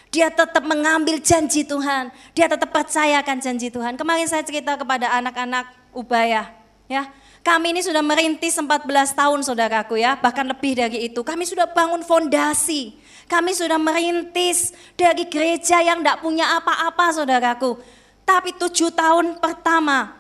Dia 0.09 0.33
tetap 0.33 0.65
mengambil 0.65 1.21
janji 1.21 1.65
Tuhan. 1.69 2.09
Dia 2.33 2.49
tetap 2.49 2.73
percayakan 2.73 3.37
janji 3.41 3.69
Tuhan. 3.69 3.95
Kemarin 4.01 4.25
saya 4.25 4.41
cerita 4.41 4.77
kepada 4.77 5.13
anak-anak 5.21 5.69
Ubaya. 5.93 6.49
Ya, 6.89 7.13
kami 7.45 7.77
ini 7.77 7.85
sudah 7.85 8.01
merintis 8.01 8.57
14 8.57 8.89
tahun 9.13 9.41
saudaraku 9.45 10.01
ya, 10.01 10.17
bahkan 10.17 10.49
lebih 10.49 10.73
dari 10.73 11.13
itu. 11.13 11.21
Kami 11.21 11.45
sudah 11.45 11.69
bangun 11.69 12.01
fondasi. 12.01 12.97
Kami 13.29 13.53
sudah 13.53 13.77
merintis 13.77 14.73
dari 14.97 15.29
gereja 15.29 15.85
yang 15.85 16.01
tidak 16.01 16.25
punya 16.25 16.57
apa-apa 16.57 17.13
saudaraku. 17.13 17.77
Tapi 18.25 18.57
tujuh 18.57 18.93
tahun 18.93 19.37
pertama 19.37 20.17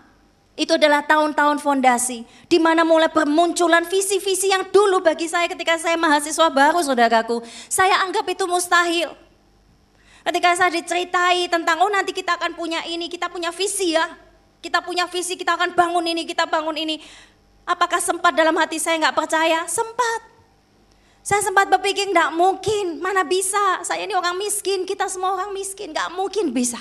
itu 0.58 0.76
adalah 0.76 1.04
tahun-tahun 1.04 1.60
fondasi. 1.60 2.28
Di 2.48 2.58
mana 2.60 2.84
mulai 2.84 3.08
bermunculan 3.08 3.88
visi-visi 3.88 4.52
yang 4.52 4.68
dulu 4.68 5.00
bagi 5.00 5.24
saya 5.24 5.48
ketika 5.48 5.80
saya 5.80 5.96
mahasiswa 5.96 6.48
baru 6.52 6.80
saudaraku. 6.84 7.40
Saya 7.72 8.04
anggap 8.04 8.28
itu 8.28 8.44
mustahil. 8.44 9.27
Ketika 10.28 10.52
saya 10.60 10.68
diceritai 10.68 11.48
tentang, 11.48 11.80
oh 11.80 11.88
nanti 11.88 12.12
kita 12.12 12.36
akan 12.36 12.52
punya 12.52 12.84
ini, 12.84 13.08
kita 13.08 13.32
punya 13.32 13.48
visi 13.48 13.96
ya. 13.96 14.04
Kita 14.60 14.84
punya 14.84 15.08
visi, 15.08 15.40
kita 15.40 15.56
akan 15.56 15.72
bangun 15.72 16.04
ini, 16.04 16.28
kita 16.28 16.44
bangun 16.44 16.76
ini. 16.76 17.00
Apakah 17.64 17.96
sempat 17.96 18.36
dalam 18.36 18.52
hati 18.60 18.76
saya 18.76 19.00
nggak 19.00 19.16
percaya? 19.16 19.64
Sempat. 19.64 20.20
Saya 21.24 21.40
sempat 21.40 21.72
berpikir 21.72 22.12
nggak 22.12 22.36
mungkin, 22.36 23.00
mana 23.00 23.24
bisa. 23.24 23.80
Saya 23.80 24.04
ini 24.04 24.12
orang 24.12 24.36
miskin, 24.36 24.84
kita 24.84 25.08
semua 25.08 25.32
orang 25.32 25.48
miskin, 25.56 25.96
nggak 25.96 26.12
mungkin 26.12 26.52
bisa. 26.52 26.80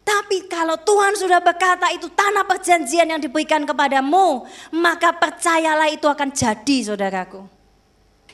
Tapi 0.00 0.48
kalau 0.48 0.80
Tuhan 0.80 1.20
sudah 1.20 1.44
berkata 1.44 1.92
itu 1.92 2.08
tanah 2.08 2.48
perjanjian 2.48 3.12
yang 3.12 3.20
diberikan 3.20 3.68
kepadamu, 3.68 4.48
maka 4.72 5.12
percayalah 5.12 5.92
itu 5.92 6.08
akan 6.08 6.32
jadi 6.32 6.76
saudaraku. 6.80 7.55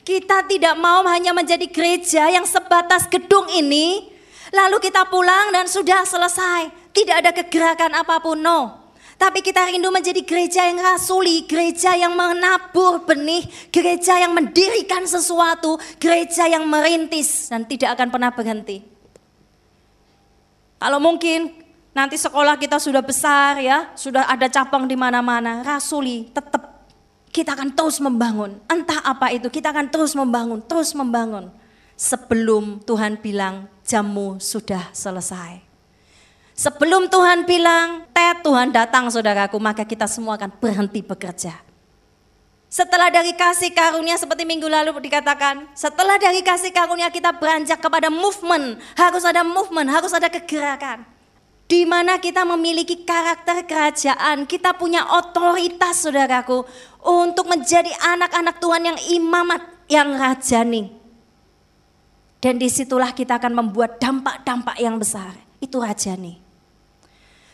Kita 0.03 0.43
tidak 0.43 0.75
mau 0.75 0.99
hanya 1.07 1.31
menjadi 1.31 1.63
gereja 1.71 2.27
yang 2.27 2.43
sebatas 2.43 3.07
gedung 3.07 3.47
ini, 3.55 4.11
lalu 4.51 4.83
kita 4.83 5.07
pulang 5.07 5.55
dan 5.55 5.63
sudah 5.71 6.03
selesai. 6.03 6.91
Tidak 6.91 7.15
ada 7.23 7.31
kegerakan 7.31 7.95
apa 7.95 8.19
pun, 8.19 8.35
no. 8.35 8.83
Tapi 9.15 9.39
kita 9.39 9.71
rindu 9.71 9.87
menjadi 9.87 10.19
gereja 10.27 10.67
yang 10.67 10.83
rasuli, 10.83 11.47
gereja 11.47 11.95
yang 11.95 12.11
menabur 12.11 13.07
benih, 13.07 13.47
gereja 13.71 14.19
yang 14.19 14.35
mendirikan 14.35 15.07
sesuatu, 15.07 15.79
gereja 15.95 16.51
yang 16.51 16.67
merintis 16.67 17.47
dan 17.47 17.63
tidak 17.63 17.95
akan 17.95 18.11
pernah 18.11 18.35
berhenti. 18.35 18.83
Kalau 20.83 20.99
mungkin 20.99 21.55
nanti 21.95 22.19
sekolah 22.19 22.59
kita 22.59 22.75
sudah 22.81 22.99
besar 22.99 23.63
ya, 23.63 23.95
sudah 23.95 24.27
ada 24.27 24.51
cabang 24.51 24.83
di 24.83 24.99
mana-mana, 24.99 25.63
rasuli 25.63 26.27
tetap 26.35 26.72
kita 27.33 27.57
akan 27.57 27.73
terus 27.73 27.97
membangun. 27.97 28.61
Entah 28.69 29.01
apa 29.01 29.33
itu, 29.33 29.49
kita 29.49 29.73
akan 29.73 29.89
terus 29.89 30.13
membangun, 30.13 30.61
terus 30.61 30.93
membangun. 30.93 31.49
Sebelum 31.97 32.85
Tuhan 32.85 33.17
bilang, 33.17 33.65
jamu 33.81 34.37
sudah 34.37 34.93
selesai. 34.93 35.65
Sebelum 36.53 37.09
Tuhan 37.09 37.49
bilang, 37.49 38.05
tet 38.13 38.45
Tuhan 38.45 38.69
datang 38.69 39.09
saudaraku, 39.09 39.57
maka 39.57 39.81
kita 39.81 40.05
semua 40.05 40.37
akan 40.37 40.53
berhenti 40.61 41.01
bekerja. 41.01 41.57
Setelah 42.69 43.09
dari 43.09 43.33
kasih 43.33 43.73
karunia 43.73 44.17
seperti 44.17 44.45
minggu 44.45 44.65
lalu 44.65 44.97
dikatakan, 45.01 45.69
setelah 45.73 46.17
dari 46.21 46.41
kasih 46.41 46.69
karunia 46.73 47.09
kita 47.09 47.33
beranjak 47.33 47.81
kepada 47.81 48.09
movement, 48.13 48.77
harus 48.97 49.25
ada 49.25 49.41
movement, 49.41 49.89
harus 49.89 50.13
ada 50.13 50.29
kegerakan 50.29 51.12
di 51.63 51.87
mana 51.87 52.19
kita 52.19 52.43
memiliki 52.43 53.07
karakter 53.07 53.63
kerajaan, 53.63 54.43
kita 54.43 54.75
punya 54.75 55.07
otoritas 55.15 56.03
saudaraku 56.03 56.67
untuk 57.01 57.47
menjadi 57.47 57.89
anak-anak 58.03 58.59
Tuhan 58.59 58.83
yang 58.93 58.99
imamat, 59.15 59.61
yang 59.87 60.09
rajani. 60.13 60.91
Dan 62.43 62.59
di 62.59 62.67
situlah 62.67 63.15
kita 63.15 63.39
akan 63.39 63.55
membuat 63.55 64.03
dampak-dampak 64.03 64.75
yang 64.75 64.99
besar. 64.99 65.31
Itu 65.63 65.79
rajani. 65.79 66.43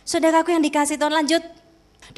Saudaraku 0.02 0.50
yang 0.58 0.66
dikasih 0.66 0.98
Tuhan 0.98 1.14
lanjut. 1.14 1.46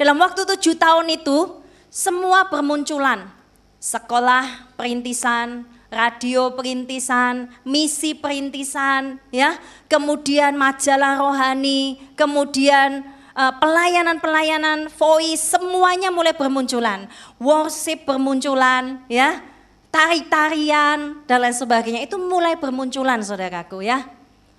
Dalam 0.00 0.16
waktu 0.16 0.48
tujuh 0.48 0.80
tahun 0.80 1.12
itu, 1.12 1.60
semua 1.92 2.48
bermunculan. 2.48 3.28
Sekolah, 3.76 4.72
perintisan, 4.80 5.68
radio 5.92 6.56
perintisan, 6.56 7.52
misi 7.68 8.16
perintisan, 8.16 9.20
ya, 9.28 9.60
kemudian 9.92 10.56
majalah 10.56 11.20
rohani, 11.20 12.00
kemudian 12.16 13.04
eh, 13.36 13.52
pelayanan-pelayanan 13.60 14.88
voice 14.88 15.52
semuanya 15.52 16.08
mulai 16.08 16.32
bermunculan, 16.32 17.04
worship 17.36 18.08
bermunculan, 18.08 19.04
ya, 19.12 19.44
tari-tarian 19.92 21.20
dan 21.28 21.38
lain 21.44 21.52
sebagainya 21.52 22.00
itu 22.08 22.16
mulai 22.16 22.56
bermunculan 22.56 23.20
saudaraku 23.20 23.84
ya. 23.84 24.08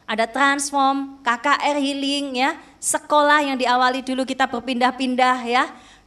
Ada 0.05 0.29
transform, 0.29 1.17
KKR 1.25 1.81
healing 1.81 2.37
ya, 2.37 2.53
sekolah 2.77 3.41
yang 3.41 3.57
diawali 3.57 4.05
dulu 4.05 4.27
kita 4.29 4.45
berpindah-pindah 4.45 5.37
ya. 5.49 5.63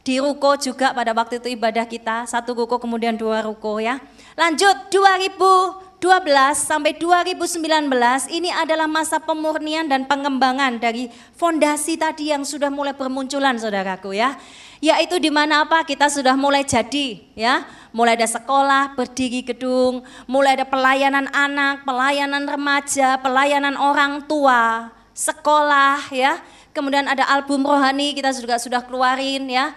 Di 0.07 0.23
ruko 0.23 0.55
juga 0.55 0.95
pada 0.95 1.11
waktu 1.11 1.43
itu 1.43 1.51
ibadah 1.59 1.83
kita, 1.83 2.23
satu 2.23 2.55
ruko 2.55 2.79
kemudian 2.79 3.19
dua 3.19 3.43
ruko 3.43 3.75
ya. 3.83 3.99
Lanjut 4.39 4.87
2000 4.87 5.83
12 5.97 6.21
sampai 6.53 6.93
2019 6.93 7.89
ini 8.29 8.53
adalah 8.53 8.85
masa 8.85 9.17
pemurnian 9.17 9.89
dan 9.89 10.05
pengembangan 10.05 10.77
dari 10.77 11.09
fondasi 11.33 11.97
tadi 11.97 12.29
yang 12.29 12.45
sudah 12.45 12.69
mulai 12.69 12.93
bermunculan 12.93 13.57
saudaraku 13.57 14.13
ya. 14.13 14.37
Yaitu 14.77 15.17
di 15.17 15.33
mana 15.33 15.65
apa 15.65 15.81
kita 15.81 16.05
sudah 16.05 16.37
mulai 16.37 16.61
jadi 16.61 17.17
ya. 17.33 17.65
Mulai 17.89 18.13
ada 18.13 18.29
sekolah, 18.29 18.93
berdiri 18.93 19.41
gedung, 19.41 20.05
mulai 20.29 20.53
ada 20.53 20.69
pelayanan 20.69 21.33
anak, 21.33 21.81
pelayanan 21.81 22.45
remaja, 22.45 23.17
pelayanan 23.17 23.73
orang 23.73 24.21
tua, 24.29 24.93
sekolah 25.17 26.13
ya. 26.13 26.37
Kemudian 26.77 27.09
ada 27.09 27.25
album 27.25 27.65
rohani 27.65 28.13
kita 28.13 28.29
juga 28.37 28.61
sudah 28.61 28.85
keluarin 28.85 29.49
ya. 29.49 29.73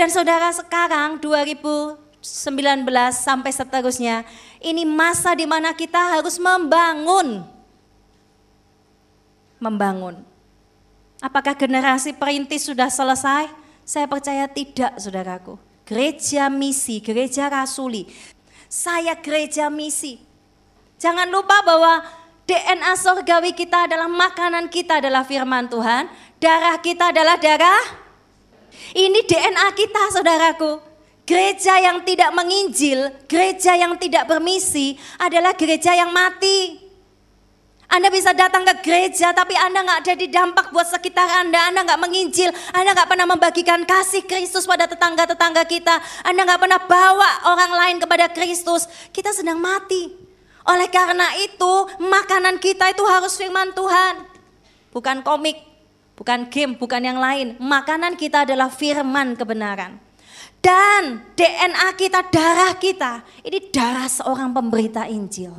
Dan 0.00 0.08
saudara 0.08 0.48
sekarang 0.48 1.20
2000 1.20 2.08
19 2.20 2.84
sampai 3.16 3.52
seterusnya. 3.52 4.28
Ini 4.60 4.84
masa 4.84 5.32
di 5.32 5.48
mana 5.48 5.72
kita 5.72 6.20
harus 6.20 6.36
membangun. 6.36 7.44
Membangun. 9.56 10.20
Apakah 11.20 11.56
generasi 11.56 12.16
perintis 12.16 12.68
sudah 12.68 12.88
selesai? 12.92 13.48
Saya 13.84 14.04
percaya 14.08 14.44
tidak, 14.48 15.00
saudaraku. 15.00 15.56
Gereja 15.84 16.48
misi, 16.52 17.00
gereja 17.00 17.48
rasuli. 17.48 18.08
Saya 18.68 19.16
gereja 19.16 19.72
misi. 19.72 20.20
Jangan 21.00 21.28
lupa 21.28 21.60
bahwa 21.64 22.04
DNA 22.44 22.92
surgawi 23.00 23.56
kita 23.56 23.88
adalah 23.88 24.08
makanan 24.08 24.68
kita 24.68 25.00
adalah 25.00 25.24
firman 25.24 25.68
Tuhan. 25.72 26.08
Darah 26.36 26.76
kita 26.80 27.12
adalah 27.12 27.36
darah. 27.40 27.99
Ini 28.96 29.20
DNA 29.26 29.66
kita, 29.76 30.02
saudaraku. 30.14 30.90
Gereja 31.28 31.78
yang 31.78 32.02
tidak 32.02 32.34
menginjil, 32.34 33.06
gereja 33.30 33.78
yang 33.78 33.94
tidak 34.02 34.26
bermisi 34.26 34.98
adalah 35.14 35.54
gereja 35.54 35.94
yang 35.94 36.10
mati. 36.10 36.90
Anda 37.90 38.06
bisa 38.06 38.30
datang 38.30 38.62
ke 38.62 38.86
gereja 38.86 39.34
tapi 39.34 39.54
Anda 39.58 39.82
nggak 39.82 40.14
jadi 40.14 40.26
dampak 40.30 40.70
buat 40.70 40.86
sekitar 40.90 41.26
Anda. 41.42 41.70
Anda 41.70 41.86
nggak 41.86 42.02
menginjil, 42.02 42.50
Anda 42.70 42.94
nggak 42.94 43.10
pernah 43.10 43.26
membagikan 43.30 43.82
kasih 43.82 44.26
Kristus 44.26 44.66
pada 44.66 44.86
tetangga-tetangga 44.86 45.66
kita. 45.66 45.98
Anda 46.22 46.46
nggak 46.46 46.60
pernah 46.66 46.80
bawa 46.86 47.30
orang 47.50 47.72
lain 47.78 47.96
kepada 47.98 48.26
Kristus. 48.30 48.86
Kita 49.14 49.34
sedang 49.34 49.58
mati. 49.58 50.10
Oleh 50.66 50.86
karena 50.90 51.34
itu 51.42 51.72
makanan 51.98 52.62
kita 52.62 52.90
itu 52.94 53.02
harus 53.06 53.34
firman 53.34 53.74
Tuhan. 53.74 54.22
Bukan 54.94 55.22
komik, 55.26 55.58
bukan 56.20 56.52
game, 56.52 56.76
bukan 56.76 57.00
yang 57.00 57.16
lain. 57.16 57.56
Makanan 57.56 58.20
kita 58.20 58.44
adalah 58.44 58.68
firman 58.68 59.32
kebenaran. 59.40 59.96
Dan 60.60 61.32
DNA 61.32 61.96
kita, 61.96 62.28
darah 62.28 62.76
kita, 62.76 63.24
ini 63.48 63.72
darah 63.72 64.04
seorang 64.04 64.52
pemberita 64.52 65.08
Injil. 65.08 65.56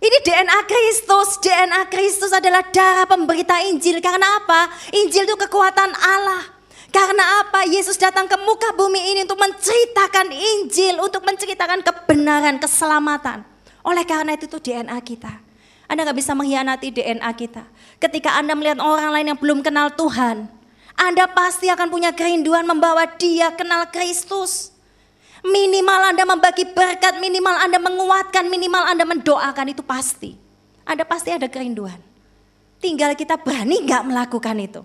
Ini 0.00 0.18
DNA 0.26 0.60
Kristus, 0.66 1.38
DNA 1.38 1.86
Kristus 1.86 2.34
adalah 2.34 2.66
darah 2.74 3.06
pemberita 3.06 3.62
Injil. 3.70 4.02
Karena 4.02 4.42
apa? 4.42 4.66
Injil 4.90 5.30
itu 5.30 5.36
kekuatan 5.38 5.94
Allah. 5.94 6.42
Karena 6.90 7.46
apa? 7.46 7.70
Yesus 7.70 7.94
datang 7.94 8.26
ke 8.26 8.34
muka 8.42 8.74
bumi 8.74 9.14
ini 9.14 9.22
untuk 9.22 9.38
menceritakan 9.38 10.34
Injil, 10.34 10.98
untuk 10.98 11.22
menceritakan 11.22 11.86
kebenaran, 11.86 12.58
keselamatan. 12.58 13.46
Oleh 13.86 14.02
karena 14.02 14.34
itu, 14.34 14.50
itu 14.50 14.58
DNA 14.58 14.98
kita. 15.06 15.49
Anda 15.90 16.06
nggak 16.06 16.18
bisa 16.22 16.38
mengkhianati 16.38 16.94
DNA 16.94 17.30
kita. 17.34 17.66
Ketika 17.98 18.38
Anda 18.38 18.54
melihat 18.54 18.78
orang 18.78 19.10
lain 19.10 19.26
yang 19.34 19.38
belum 19.42 19.66
kenal 19.66 19.90
Tuhan, 19.90 20.46
anda 21.00 21.24
pasti 21.32 21.72
akan 21.72 21.88
punya 21.88 22.12
kerinduan 22.12 22.68
membawa 22.68 23.08
dia 23.16 23.48
kenal 23.56 23.88
Kristus. 23.88 24.68
Minimal 25.40 26.12
Anda 26.12 26.28
membagi 26.28 26.68
berkat, 26.68 27.16
minimal 27.16 27.56
Anda 27.56 27.80
menguatkan, 27.80 28.44
minimal 28.52 28.84
Anda 28.84 29.08
mendoakan 29.08 29.72
itu 29.72 29.80
pasti. 29.80 30.36
Anda 30.84 31.08
pasti 31.08 31.32
ada 31.32 31.48
kerinduan. 31.48 31.96
Tinggal 32.84 33.16
kita 33.16 33.40
berani 33.40 33.80
nggak 33.80 34.04
melakukan 34.04 34.56
itu. 34.60 34.84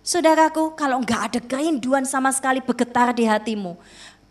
Saudaraku, 0.00 0.72
kalau 0.72 1.04
nggak 1.04 1.20
ada 1.28 1.40
kerinduan 1.44 2.08
sama 2.08 2.32
sekali 2.32 2.64
bergetar 2.64 3.12
di 3.12 3.28
hatimu, 3.28 3.76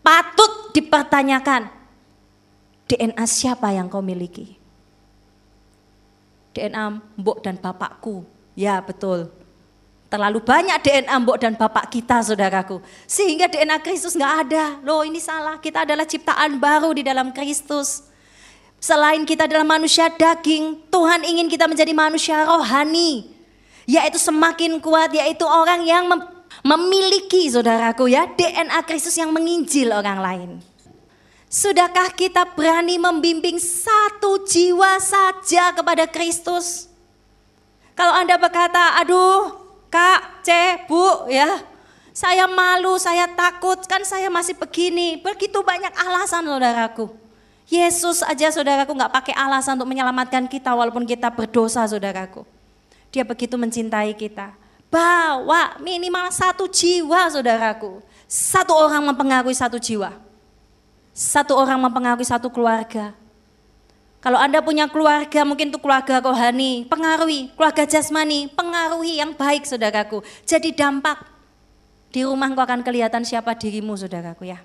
patut 0.02 0.74
dipertanyakan 0.74 1.70
DNA 2.90 3.26
siapa 3.30 3.70
yang 3.70 3.86
kau 3.86 4.02
miliki? 4.02 4.63
DNA 6.54 7.18
mbok 7.18 7.42
dan 7.42 7.58
bapakku. 7.58 8.22
Ya 8.54 8.78
betul, 8.78 9.34
Terlalu 10.14 10.46
banyak 10.46 10.78
DNA 10.78 11.10
mbok 11.26 11.42
dan 11.42 11.58
bapak 11.58 11.90
kita 11.90 12.22
saudaraku. 12.22 12.78
Sehingga 13.02 13.50
DNA 13.50 13.82
Kristus 13.82 14.14
nggak 14.14 14.34
ada. 14.46 14.78
Loh 14.86 15.02
ini 15.02 15.18
salah, 15.18 15.58
kita 15.58 15.82
adalah 15.82 16.06
ciptaan 16.06 16.62
baru 16.62 16.94
di 16.94 17.02
dalam 17.02 17.34
Kristus. 17.34 18.06
Selain 18.78 19.26
kita 19.26 19.50
adalah 19.50 19.66
manusia 19.66 20.06
daging, 20.14 20.86
Tuhan 20.86 21.26
ingin 21.26 21.50
kita 21.50 21.66
menjadi 21.66 21.90
manusia 21.90 22.46
rohani. 22.46 23.26
Yaitu 23.90 24.22
semakin 24.22 24.78
kuat, 24.78 25.10
yaitu 25.10 25.42
orang 25.42 25.82
yang 25.82 26.06
mem 26.06 26.22
memiliki 26.62 27.50
saudaraku 27.50 28.06
ya 28.06 28.30
DNA 28.38 28.86
Kristus 28.86 29.18
yang 29.18 29.34
menginjil 29.34 29.90
orang 29.90 30.22
lain. 30.22 30.50
Sudahkah 31.54 32.10
kita 32.10 32.42
berani 32.50 32.98
membimbing 32.98 33.62
satu 33.62 34.42
jiwa 34.42 34.98
saja 34.98 35.70
kepada 35.70 36.02
Kristus? 36.10 36.90
Kalau 37.94 38.10
Anda 38.10 38.34
berkata, 38.34 38.98
aduh 38.98 39.62
Kak, 39.86 40.42
C, 40.42 40.50
Bu, 40.90 41.30
ya. 41.30 41.62
Saya 42.10 42.50
malu, 42.50 42.98
saya 42.98 43.30
takut, 43.30 43.78
kan 43.86 44.02
saya 44.02 44.26
masih 44.26 44.58
begini. 44.58 45.22
Begitu 45.22 45.54
banyak 45.62 45.94
alasan 45.94 46.42
saudaraku. 46.42 47.14
Yesus 47.70 48.26
aja 48.26 48.50
saudaraku 48.50 48.90
nggak 48.90 49.14
pakai 49.14 49.34
alasan 49.38 49.78
untuk 49.78 49.94
menyelamatkan 49.94 50.50
kita 50.50 50.74
walaupun 50.74 51.06
kita 51.06 51.30
berdosa 51.30 51.86
saudaraku. 51.86 52.42
Dia 53.14 53.22
begitu 53.22 53.54
mencintai 53.54 54.10
kita. 54.18 54.58
Bawa 54.90 55.78
minimal 55.78 56.34
satu 56.34 56.66
jiwa 56.66 57.30
saudaraku. 57.30 58.02
Satu 58.26 58.74
orang 58.74 59.14
mempengaruhi 59.14 59.54
satu 59.54 59.78
jiwa. 59.78 60.33
Satu 61.14 61.54
orang 61.54 61.78
mempengaruhi 61.78 62.26
satu 62.26 62.50
keluarga. 62.50 63.14
Kalau 64.18 64.34
Anda 64.34 64.58
punya 64.58 64.90
keluarga, 64.90 65.46
mungkin 65.46 65.70
itu 65.70 65.78
keluarga 65.78 66.18
rohani, 66.18 66.88
pengaruhi. 66.90 67.54
Keluarga 67.54 67.86
jasmani, 67.86 68.50
pengaruhi 68.50 69.22
yang 69.22 69.30
baik 69.30 69.62
saudaraku. 69.62 70.26
Jadi 70.42 70.74
dampak. 70.74 71.22
Di 72.10 72.26
rumah 72.26 72.50
engkau 72.50 72.66
akan 72.66 72.82
kelihatan 72.82 73.22
siapa 73.22 73.54
dirimu 73.54 73.94
saudaraku 73.94 74.50
ya. 74.50 74.58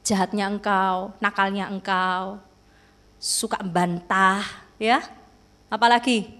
Jahatnya 0.00 0.48
engkau, 0.48 1.12
nakalnya 1.20 1.68
engkau, 1.68 2.40
suka 3.20 3.60
bantah 3.60 4.44
ya. 4.80 5.04
Apalagi 5.68 6.32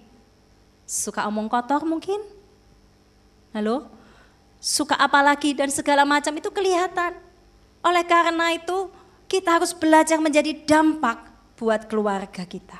suka 0.88 1.28
omong 1.28 1.50
kotor 1.50 1.84
mungkin. 1.84 2.20
Halo? 3.52 3.90
Suka 4.62 4.94
apalagi 4.96 5.52
dan 5.52 5.66
segala 5.68 6.06
macam 6.06 6.30
itu 6.36 6.48
kelihatan. 6.48 7.31
Oleh 7.82 8.06
karena 8.06 8.54
itu 8.54 8.88
kita 9.26 9.58
harus 9.58 9.74
belajar 9.74 10.22
menjadi 10.22 10.54
dampak 10.62 11.18
buat 11.58 11.90
keluarga 11.90 12.46
kita. 12.46 12.78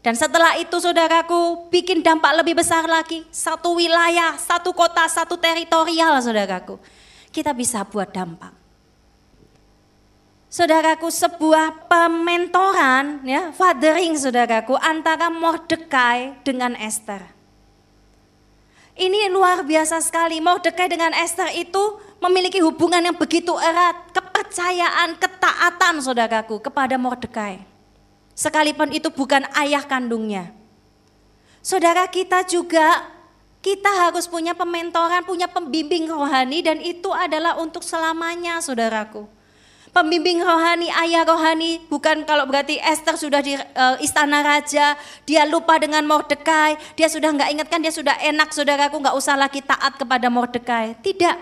Dan 0.00 0.16
setelah 0.16 0.56
itu 0.56 0.72
saudaraku 0.80 1.68
bikin 1.68 2.00
dampak 2.00 2.32
lebih 2.40 2.56
besar 2.58 2.88
lagi. 2.88 3.22
Satu 3.28 3.76
wilayah, 3.76 4.34
satu 4.40 4.72
kota, 4.72 5.04
satu 5.06 5.36
teritorial 5.36 6.16
saudaraku. 6.24 6.80
Kita 7.28 7.52
bisa 7.52 7.84
buat 7.84 8.08
dampak. 8.08 8.56
Saudaraku 10.50 11.06
sebuah 11.14 11.86
pementoran 11.86 13.22
ya, 13.22 13.54
fathering 13.54 14.18
saudaraku 14.18 14.74
antara 14.82 15.30
Mordekai 15.30 16.42
dengan 16.42 16.74
Esther. 16.74 17.22
Ini 19.00 19.32
luar 19.32 19.64
biasa 19.64 19.96
sekali. 20.04 20.44
Mordekai 20.44 20.92
dengan 20.92 21.16
Esther 21.16 21.48
itu 21.56 21.80
memiliki 22.20 22.60
hubungan 22.60 23.00
yang 23.00 23.16
begitu 23.16 23.56
erat, 23.56 24.12
kepercayaan, 24.12 25.16
ketaatan 25.16 26.04
saudaraku 26.04 26.60
kepada 26.60 27.00
Mordekai 27.00 27.70
sekalipun 28.40 28.88
itu 28.96 29.12
bukan 29.12 29.44
ayah 29.60 29.84
kandungnya. 29.84 30.56
Saudara 31.60 32.08
kita 32.08 32.40
juga 32.48 33.04
kita 33.60 34.08
harus 34.08 34.24
punya 34.24 34.56
pementoran, 34.56 35.20
punya 35.28 35.44
pembimbing 35.44 36.08
rohani 36.08 36.64
dan 36.64 36.80
itu 36.80 37.12
adalah 37.12 37.60
untuk 37.60 37.84
selamanya 37.84 38.64
saudaraku. 38.64 39.28
Pembimbing 39.90 40.38
rohani, 40.38 40.86
ayah 40.86 41.26
rohani, 41.26 41.82
bukan 41.90 42.22
kalau 42.22 42.46
berarti 42.46 42.78
Esther 42.78 43.18
sudah 43.18 43.42
di 43.42 43.58
uh, 43.58 43.98
istana 43.98 44.38
raja, 44.38 44.94
dia 45.26 45.42
lupa 45.50 45.82
dengan 45.82 46.06
Mordekai, 46.06 46.78
dia 46.94 47.10
sudah 47.10 47.34
nggak 47.34 47.50
ingatkan, 47.58 47.82
dia 47.82 47.90
sudah 47.90 48.14
enak 48.22 48.54
saudaraku, 48.54 49.02
nggak 49.02 49.18
usah 49.18 49.34
lagi 49.34 49.58
taat 49.58 49.98
kepada 49.98 50.30
Mordekai. 50.30 50.94
Tidak. 51.02 51.36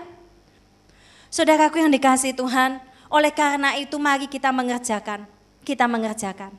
Saudaraku 1.29 1.77
yang 1.77 1.93
dikasih 1.93 2.33
Tuhan, 2.33 2.81
Oleh 3.09 3.33
karena 3.33 3.73
itu 3.81 3.97
mari 3.97 4.29
kita 4.29 4.53
mengerjakan, 4.53 5.25
kita 5.65 5.89
mengerjakan. 5.89 6.53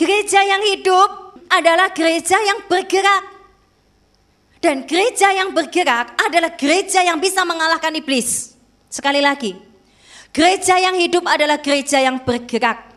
Gereja 0.00 0.40
yang 0.40 0.64
hidup 0.64 1.36
adalah 1.52 1.92
gereja 1.92 2.40
yang 2.40 2.64
bergerak. 2.64 3.28
Dan 4.62 4.88
gereja 4.88 5.28
yang 5.36 5.52
bergerak 5.52 6.16
adalah 6.16 6.56
gereja 6.56 7.04
yang 7.04 7.20
bisa 7.20 7.44
mengalahkan 7.44 7.92
iblis. 7.92 8.56
Sekali 8.88 9.20
lagi, 9.20 9.52
gereja 10.32 10.80
yang 10.80 10.96
hidup 10.96 11.24
adalah 11.28 11.60
gereja 11.60 12.00
yang 12.00 12.18
bergerak. 12.24 12.90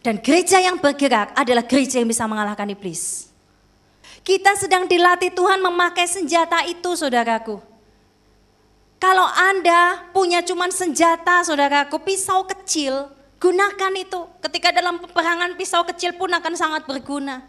Dan 0.00 0.18
gereja 0.20 0.58
yang 0.60 0.80
bergerak 0.80 1.32
adalah 1.36 1.64
gereja 1.64 2.00
yang 2.00 2.08
bisa 2.08 2.24
mengalahkan 2.24 2.68
iblis. 2.72 3.28
Kita 4.20 4.52
sedang 4.56 4.84
dilatih 4.84 5.32
Tuhan 5.32 5.60
memakai 5.64 6.04
senjata 6.04 6.64
itu 6.68 6.92
saudaraku. 6.92 7.60
Kalau 9.00 9.24
Anda 9.24 10.12
punya 10.12 10.44
cuma 10.44 10.68
senjata 10.68 11.40
saudaraku, 11.40 11.96
pisau 12.04 12.44
kecil, 12.44 13.08
gunakan 13.40 13.92
itu. 13.96 14.20
Ketika 14.44 14.76
dalam 14.76 15.00
peperangan 15.00 15.56
pisau 15.56 15.84
kecil 15.88 16.12
pun 16.20 16.28
akan 16.28 16.52
sangat 16.52 16.84
berguna. 16.84 17.40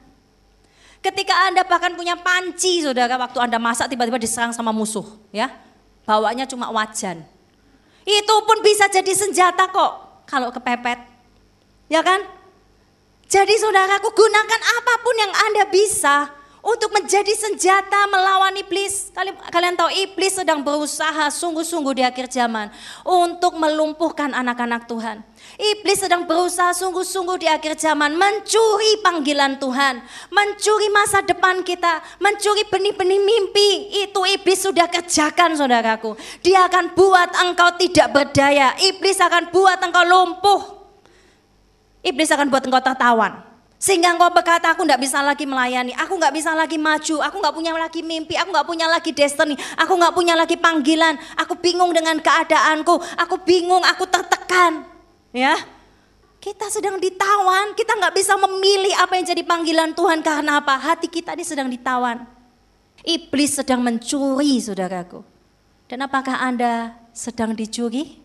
Ketika 1.03 1.51
Anda 1.51 1.67
bahkan 1.67 1.91
punya 1.97 2.15
panci 2.15 2.79
saudara, 2.79 3.19
waktu 3.19 3.39
Anda 3.43 3.59
masak 3.59 3.91
tiba-tiba 3.91 4.15
diserang 4.15 4.55
sama 4.55 4.71
musuh 4.71 5.03
ya. 5.35 5.51
Bawanya 6.07 6.47
cuma 6.47 6.71
wajan. 6.71 7.19
Itu 8.05 8.35
pun 8.45 8.57
bisa 8.65 8.89
jadi 8.89 9.13
senjata 9.13 9.69
kok 9.69 10.25
kalau 10.25 10.49
kepepet. 10.49 10.99
Ya 11.91 12.01
kan? 12.01 12.23
Jadi 13.31 13.55
saudaraku 13.55 14.11
gunakan 14.11 14.61
apa 14.81 14.93
pun 14.99 15.15
yang 15.15 15.31
Anda 15.31 15.63
bisa 15.71 16.40
untuk 16.61 16.93
menjadi 16.93 17.33
senjata 17.33 18.05
melawan 18.07 18.53
iblis. 18.53 19.09
Kalian, 19.11 19.35
kalian 19.49 19.73
tahu 19.73 19.89
iblis 19.89 20.37
sedang 20.37 20.61
berusaha 20.61 21.27
sungguh-sungguh 21.33 21.93
di 21.97 22.03
akhir 22.05 22.29
zaman 22.29 22.69
untuk 23.01 23.57
melumpuhkan 23.57 24.31
anak-anak 24.31 24.85
Tuhan. 24.85 25.25
Iblis 25.57 26.05
sedang 26.05 26.29
berusaha 26.29 26.69
sungguh-sungguh 26.77 27.41
di 27.41 27.47
akhir 27.49 27.81
zaman 27.81 28.13
mencuri 28.13 29.01
panggilan 29.01 29.57
Tuhan, 29.57 30.05
mencuri 30.29 30.87
masa 30.93 31.25
depan 31.25 31.65
kita, 31.65 31.99
mencuri 32.21 32.61
benih-benih 32.69 33.19
mimpi. 33.19 33.69
Itu 34.05 34.21
iblis 34.23 34.61
sudah 34.61 34.85
kerjakan 34.85 35.57
saudaraku. 35.57 36.13
Dia 36.45 36.69
akan 36.69 36.93
buat 36.93 37.29
engkau 37.41 37.73
tidak 37.81 38.07
berdaya. 38.13 38.77
Iblis 38.77 39.17
akan 39.17 39.49
buat 39.49 39.81
engkau 39.81 40.05
lumpuh. 40.05 40.61
Iblis 42.05 42.29
akan 42.33 42.49
buat 42.49 42.65
engkau 42.65 42.81
tertawan. 42.81 43.50
Sehingga 43.81 44.13
engkau 44.13 44.29
berkata, 44.29 44.77
aku 44.77 44.85
nggak 44.85 45.01
bisa 45.01 45.25
lagi 45.25 45.49
melayani, 45.49 45.97
aku 45.97 46.13
nggak 46.13 46.37
bisa 46.37 46.53
lagi 46.53 46.77
maju, 46.77 47.17
aku 47.25 47.35
nggak 47.41 47.55
punya 47.57 47.73
lagi 47.73 48.05
mimpi, 48.05 48.37
aku 48.37 48.53
nggak 48.53 48.67
punya 48.69 48.85
lagi 48.85 49.09
destiny, 49.09 49.57
aku 49.73 49.97
nggak 49.97 50.13
punya 50.13 50.37
lagi 50.37 50.53
panggilan, 50.53 51.17
aku 51.33 51.57
bingung 51.57 51.89
dengan 51.89 52.21
keadaanku, 52.21 53.01
aku 53.17 53.41
bingung, 53.41 53.81
aku 53.81 54.05
tertekan. 54.05 54.85
Ya, 55.33 55.57
kita 56.37 56.69
sedang 56.69 57.01
ditawan, 57.01 57.73
kita 57.73 57.97
nggak 57.97 58.13
bisa 58.21 58.37
memilih 58.37 58.93
apa 59.01 59.17
yang 59.17 59.25
jadi 59.25 59.41
panggilan 59.41 59.97
Tuhan 59.97 60.21
karena 60.21 60.61
apa? 60.61 60.77
Hati 60.77 61.09
kita 61.09 61.33
ini 61.33 61.41
sedang 61.41 61.65
ditawan. 61.65 62.21
Iblis 63.01 63.65
sedang 63.65 63.81
mencuri, 63.81 64.61
saudaraku. 64.61 65.25
Dan 65.89 66.05
apakah 66.05 66.37
Anda 66.37 66.93
sedang 67.17 67.57
dicuri? 67.57 68.20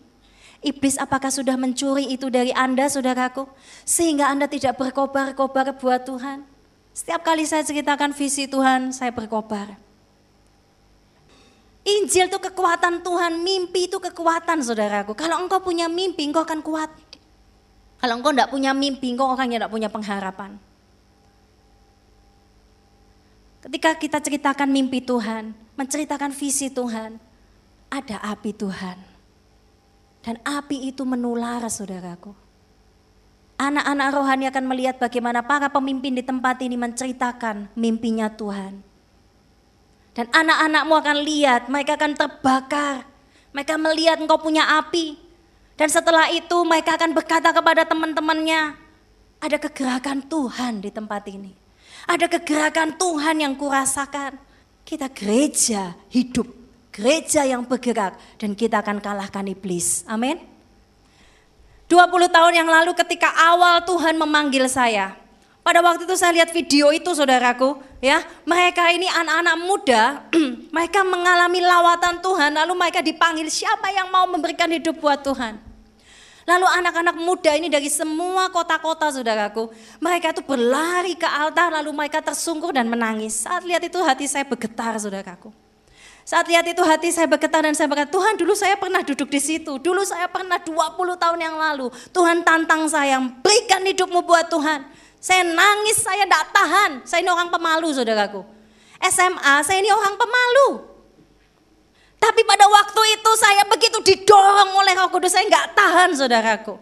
Iblis 0.67 0.99
apakah 0.99 1.31
sudah 1.31 1.55
mencuri 1.55 2.11
itu 2.11 2.27
dari 2.27 2.51
Anda 2.51 2.91
saudaraku? 2.91 3.47
Sehingga 3.87 4.27
Anda 4.27 4.51
tidak 4.51 4.75
berkobar-kobar 4.75 5.71
buat 5.79 6.03
Tuhan. 6.03 6.43
Setiap 6.91 7.23
kali 7.23 7.47
saya 7.47 7.63
ceritakan 7.63 8.11
visi 8.11 8.51
Tuhan, 8.51 8.91
saya 8.91 9.15
berkobar. 9.15 9.79
Injil 11.87 12.27
itu 12.27 12.35
kekuatan 12.35 12.99
Tuhan, 12.99 13.39
mimpi 13.39 13.87
itu 13.87 13.95
kekuatan 13.95 14.59
saudaraku. 14.59 15.15
Kalau 15.15 15.39
engkau 15.39 15.63
punya 15.63 15.87
mimpi, 15.87 16.27
engkau 16.27 16.43
akan 16.43 16.59
kuat. 16.59 16.91
Kalau 18.03 18.19
engkau 18.19 18.35
tidak 18.35 18.51
punya 18.51 18.75
mimpi, 18.75 19.15
engkau 19.15 19.31
orang 19.31 19.47
yang 19.47 19.63
tidak 19.63 19.71
punya 19.71 19.87
pengharapan. 19.87 20.59
Ketika 23.63 23.95
kita 23.95 24.19
ceritakan 24.19 24.67
mimpi 24.67 24.99
Tuhan, 24.99 25.55
menceritakan 25.79 26.35
visi 26.35 26.67
Tuhan, 26.67 27.15
ada 27.87 28.19
api 28.19 28.51
Tuhan 28.51 29.16
dan 30.21 30.41
api 30.43 30.89
itu 30.91 31.05
menular 31.07 31.63
saudaraku. 31.69 32.35
Anak-anak 33.57 34.07
rohani 34.13 34.45
akan 34.53 34.65
melihat 34.69 35.01
bagaimana 35.01 35.41
para 35.41 35.65
pemimpin 35.73 36.13
di 36.13 36.21
tempat 36.21 36.61
ini 36.61 36.77
menceritakan 36.77 37.73
mimpinya 37.73 38.29
Tuhan. 38.29 38.85
Dan 40.13 40.29
anak-anakmu 40.29 40.93
akan 40.93 41.17
lihat, 41.25 41.61
mereka 41.69 41.97
akan 41.97 42.13
terbakar. 42.13 43.05
Mereka 43.53 43.73
melihat 43.81 44.17
engkau 44.21 44.37
punya 44.37 44.77
api. 44.81 45.17
Dan 45.77 45.89
setelah 45.89 46.29
itu 46.33 46.57
mereka 46.65 46.97
akan 46.97 47.13
berkata 47.13 47.49
kepada 47.53 47.85
teman-temannya, 47.85 48.77
ada 49.37 49.57
kegerakan 49.61 50.25
Tuhan 50.25 50.81
di 50.81 50.89
tempat 50.89 51.25
ini. 51.29 51.53
Ada 52.09 52.29
kegerakan 52.29 52.97
Tuhan 52.97 53.41
yang 53.41 53.53
kurasakan. 53.57 54.37
Kita 54.85 55.09
gereja 55.09 55.97
hidup 56.09 56.66
gereja 56.97 57.45
yang 57.45 57.61
bergerak 57.61 58.17
dan 58.41 58.57
kita 58.57 58.81
akan 58.81 58.97
kalahkan 58.97 59.45
iblis. 59.45 60.01
Amin. 60.09 60.41
20 61.85 62.09
tahun 62.27 62.53
yang 62.57 62.67
lalu 62.67 62.91
ketika 62.97 63.29
awal 63.37 63.85
Tuhan 63.85 64.17
memanggil 64.17 64.65
saya. 64.65 65.13
Pada 65.61 65.83
waktu 65.83 66.07
itu 66.07 66.15
saya 66.15 66.31
lihat 66.41 66.49
video 66.55 66.95
itu 66.95 67.11
saudaraku, 67.11 67.77
ya. 67.99 68.23
Mereka 68.47 68.87
ini 68.95 69.07
anak-anak 69.07 69.57
muda, 69.61 70.03
mereka 70.75 71.03
mengalami 71.03 71.59
lawatan 71.59 72.23
Tuhan, 72.23 72.51
lalu 72.55 72.73
mereka 72.75 72.99
dipanggil 73.03 73.47
siapa 73.51 73.91
yang 73.91 74.07
mau 74.07 74.25
memberikan 74.27 74.71
hidup 74.71 74.97
buat 74.99 75.19
Tuhan. 75.21 75.59
Lalu 76.47 76.63
anak-anak 76.63 77.15
muda 77.19 77.51
ini 77.59 77.67
dari 77.67 77.91
semua 77.91 78.47
kota-kota 78.47 79.11
saudaraku, 79.11 79.67
mereka 79.99 80.31
itu 80.31 80.39
berlari 80.39 81.19
ke 81.19 81.27
altar 81.27 81.75
lalu 81.75 81.91
mereka 81.91 82.23
tersungkur 82.23 82.71
dan 82.71 82.87
menangis. 82.87 83.43
Saat 83.43 83.67
lihat 83.67 83.83
itu 83.83 83.99
hati 83.99 84.23
saya 84.23 84.47
bergetar 84.47 84.95
saudaraku. 84.95 85.66
Saat 86.27 86.51
lihat 86.51 86.67
itu 86.67 86.83
hati 86.83 87.07
saya 87.07 87.23
bergetar 87.23 87.63
dan 87.63 87.71
saya 87.71 87.87
berkata, 87.87 88.11
Tuhan 88.11 88.35
dulu 88.35 88.51
saya 88.51 88.75
pernah 88.75 88.99
duduk 88.99 89.31
di 89.31 89.39
situ. 89.39 89.79
Dulu 89.79 90.03
saya 90.03 90.27
pernah 90.27 90.59
20 90.59 90.75
tahun 91.15 91.39
yang 91.39 91.55
lalu. 91.55 91.87
Tuhan 92.11 92.43
tantang 92.43 92.83
saya, 92.91 93.15
berikan 93.39 93.79
hidupmu 93.79 94.27
buat 94.27 94.51
Tuhan. 94.51 94.83
Saya 95.23 95.47
nangis, 95.47 96.03
saya 96.03 96.27
tidak 96.27 96.51
tahan. 96.51 96.91
Saya 97.07 97.23
ini 97.23 97.31
orang 97.31 97.47
pemalu 97.47 97.95
saudaraku. 97.95 98.43
SMA, 99.07 99.55
saya 99.63 99.79
ini 99.79 99.87
orang 99.87 100.19
pemalu. 100.19 100.67
Tapi 102.19 102.43
pada 102.43 102.67
waktu 102.75 103.01
itu 103.15 103.31
saya 103.39 103.63
begitu 103.63 103.97
didorong 104.03 104.75
oleh 104.83 104.99
roh 104.99 105.07
kudus, 105.07 105.31
saya 105.31 105.47
nggak 105.47 105.79
tahan 105.79 106.09
saudaraku. 106.11 106.75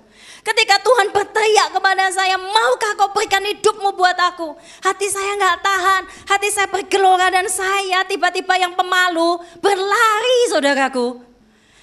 Ketika 0.45 0.77
Tuhan 0.77 1.10
berteriak 1.10 1.73
kepada 1.73 2.05
saya, 2.13 2.38
maukah 2.38 2.93
kau 2.93 3.10
berikan 3.17 3.41
hidupmu 3.41 3.97
buat 3.97 4.13
aku? 4.13 4.53
Hati 4.86 5.10
saya 5.10 5.34
nggak 5.41 5.58
tahan, 5.58 6.01
hati 6.29 6.53
saya 6.53 6.69
bergelora 6.69 7.34
dan 7.34 7.49
saya 7.49 8.05
tiba-tiba 8.05 8.53
yang 8.53 8.77
pemalu 8.77 9.41
berlari 9.58 10.39
saudaraku. 10.53 11.17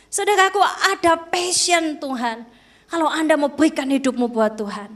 Saudaraku 0.07 0.63
ada 0.63 1.19
passion 1.27 1.99
Tuhan. 1.99 2.47
Kalau 2.87 3.11
Anda 3.11 3.35
mau 3.35 3.51
berikan 3.51 3.91
hidupmu 3.91 4.31
buat 4.31 4.55
Tuhan. 4.55 4.95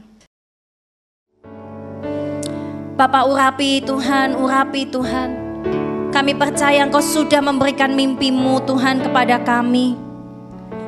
Bapak 2.95 3.23
urapi 3.27 3.83
Tuhan, 3.83 4.39
urapi 4.39 4.87
Tuhan. 4.87 5.29
Kami 6.15 6.31
percaya 6.39 6.87
Engkau 6.87 7.03
sudah 7.03 7.43
memberikan 7.43 7.91
mimpimu 7.91 8.63
Tuhan 8.63 9.03
kepada 9.03 9.43
kami. 9.43 10.06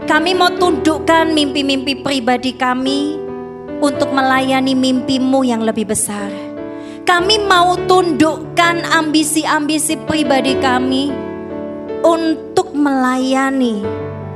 Kami 0.10 0.34
mau 0.34 0.50
tundukkan 0.50 1.38
mimpi-mimpi 1.38 2.02
pribadi 2.02 2.58
kami 2.58 3.14
untuk 3.78 4.10
melayani 4.10 4.74
mimpimu 4.74 5.46
yang 5.46 5.62
lebih 5.62 5.86
besar. 5.86 6.34
Kami 7.06 7.46
mau 7.46 7.78
tundukkan 7.86 8.90
ambisi-ambisi 8.90 10.02
pribadi 10.10 10.58
kami 10.58 11.14
untuk 12.02 12.74
melayani 12.74 13.86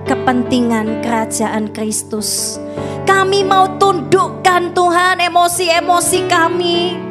kepentingan 0.05 1.01
kerajaan 1.01 1.73
Kristus. 1.73 2.61
Kami 3.09 3.41
mau 3.41 3.65
tundukkan 3.81 4.77
Tuhan 4.77 5.25
emosi-emosi 5.25 6.19
kami 6.29 7.01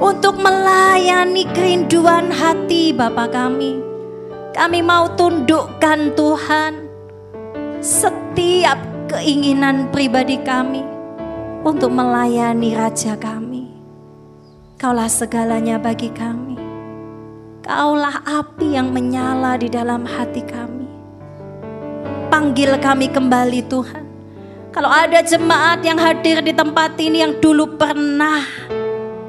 untuk 0.00 0.40
melayani 0.40 1.44
kerinduan 1.52 2.32
hati 2.32 2.96
Bapa 2.96 3.28
kami. 3.28 3.76
Kami 4.56 4.80
mau 4.80 5.12
tundukkan 5.20 6.16
Tuhan 6.16 6.83
setiap 7.84 8.80
keinginan 9.12 9.92
pribadi 9.92 10.40
kami 10.40 10.80
untuk 11.68 11.92
melayani 11.92 12.72
Raja 12.72 13.12
kami. 13.12 13.68
Kaulah 14.80 15.12
segalanya 15.12 15.76
bagi 15.76 16.08
kami. 16.08 16.56
Kaulah 17.60 18.24
api 18.24 18.80
yang 18.80 18.88
menyala 18.88 19.60
di 19.60 19.68
dalam 19.68 20.08
hati 20.08 20.40
kami. 20.48 20.88
Panggil 22.32 22.72
kami 22.80 23.12
kembali 23.12 23.60
Tuhan. 23.68 24.04
Kalau 24.72 24.88
ada 24.88 25.20
jemaat 25.20 25.84
yang 25.84 26.00
hadir 26.00 26.40
di 26.40 26.56
tempat 26.56 26.96
ini 26.96 27.20
yang 27.20 27.36
dulu 27.36 27.76
pernah 27.76 28.48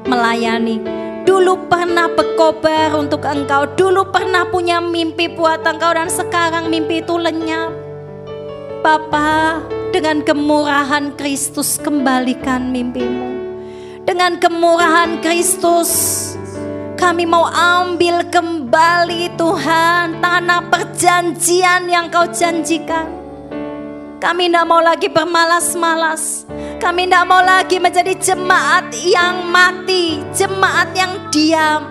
melayani, 0.08 0.80
dulu 1.28 1.60
pernah 1.68 2.08
berkobar 2.08 2.96
untuk 2.96 3.20
engkau, 3.20 3.68
dulu 3.76 4.08
pernah 4.08 4.48
punya 4.48 4.80
mimpi 4.80 5.28
buat 5.28 5.60
engkau 5.60 5.92
dan 5.92 6.08
sekarang 6.08 6.72
mimpi 6.72 7.04
itu 7.04 7.20
lenyap 7.20 7.85
Bapa, 8.86 9.66
dengan 9.90 10.22
kemurahan 10.22 11.18
Kristus 11.18 11.74
kembalikan 11.74 12.70
mimpimu. 12.70 13.34
Dengan 14.06 14.38
kemurahan 14.38 15.18
Kristus, 15.18 15.90
kami 16.94 17.26
mau 17.26 17.50
ambil 17.50 18.22
kembali 18.30 19.34
Tuhan 19.34 20.22
tanah 20.22 20.70
perjanjian 20.70 21.90
yang 21.90 22.06
kau 22.14 22.30
janjikan. 22.30 23.10
Kami 24.22 24.54
tidak 24.54 24.70
mau 24.70 24.78
lagi 24.78 25.10
bermalas-malas. 25.10 26.46
Kami 26.78 27.10
tidak 27.10 27.26
mau 27.26 27.42
lagi 27.42 27.82
menjadi 27.82 28.14
jemaat 28.22 28.94
yang 28.94 29.50
mati, 29.50 30.22
jemaat 30.30 30.94
yang 30.94 31.26
diam. 31.34 31.90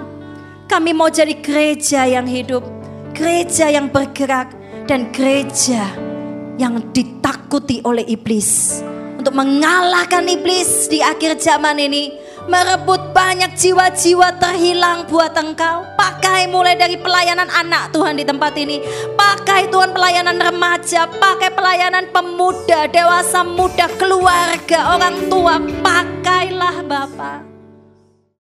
Kami 0.72 0.96
mau 0.96 1.12
jadi 1.12 1.44
gereja 1.44 2.08
yang 2.08 2.24
hidup, 2.24 2.64
gereja 3.12 3.68
yang 3.68 3.92
bergerak, 3.92 4.48
dan 4.88 5.12
gereja 5.12 6.15
yang 6.56 6.92
ditakuti 6.96 7.84
oleh 7.84 8.04
iblis 8.08 8.82
untuk 9.20 9.42
mengalahkan 9.42 10.22
iblis 10.30 10.86
di 10.86 11.02
akhir 11.02 11.42
zaman 11.42 11.82
ini 11.82 12.26
merebut 12.46 13.10
banyak 13.10 13.58
jiwa-jiwa 13.58 14.38
terhilang 14.38 15.10
buat 15.10 15.34
engkau. 15.34 15.82
Pakai 15.98 16.46
mulai 16.46 16.78
dari 16.78 16.98
pelayanan 17.02 17.50
anak 17.50 17.90
Tuhan 17.90 18.22
di 18.22 18.26
tempat 18.26 18.54
ini. 18.54 18.82
Pakai 19.18 19.74
Tuhan 19.74 19.92
pelayanan 19.98 20.38
remaja, 20.38 21.10
pakai 21.10 21.50
pelayanan 21.58 22.10
pemuda, 22.14 22.86
dewasa 22.86 23.42
muda, 23.42 23.90
keluarga, 23.98 24.94
orang 24.94 25.26
tua. 25.26 25.58
Pakailah 25.82 26.86
Bapak. 26.86 27.55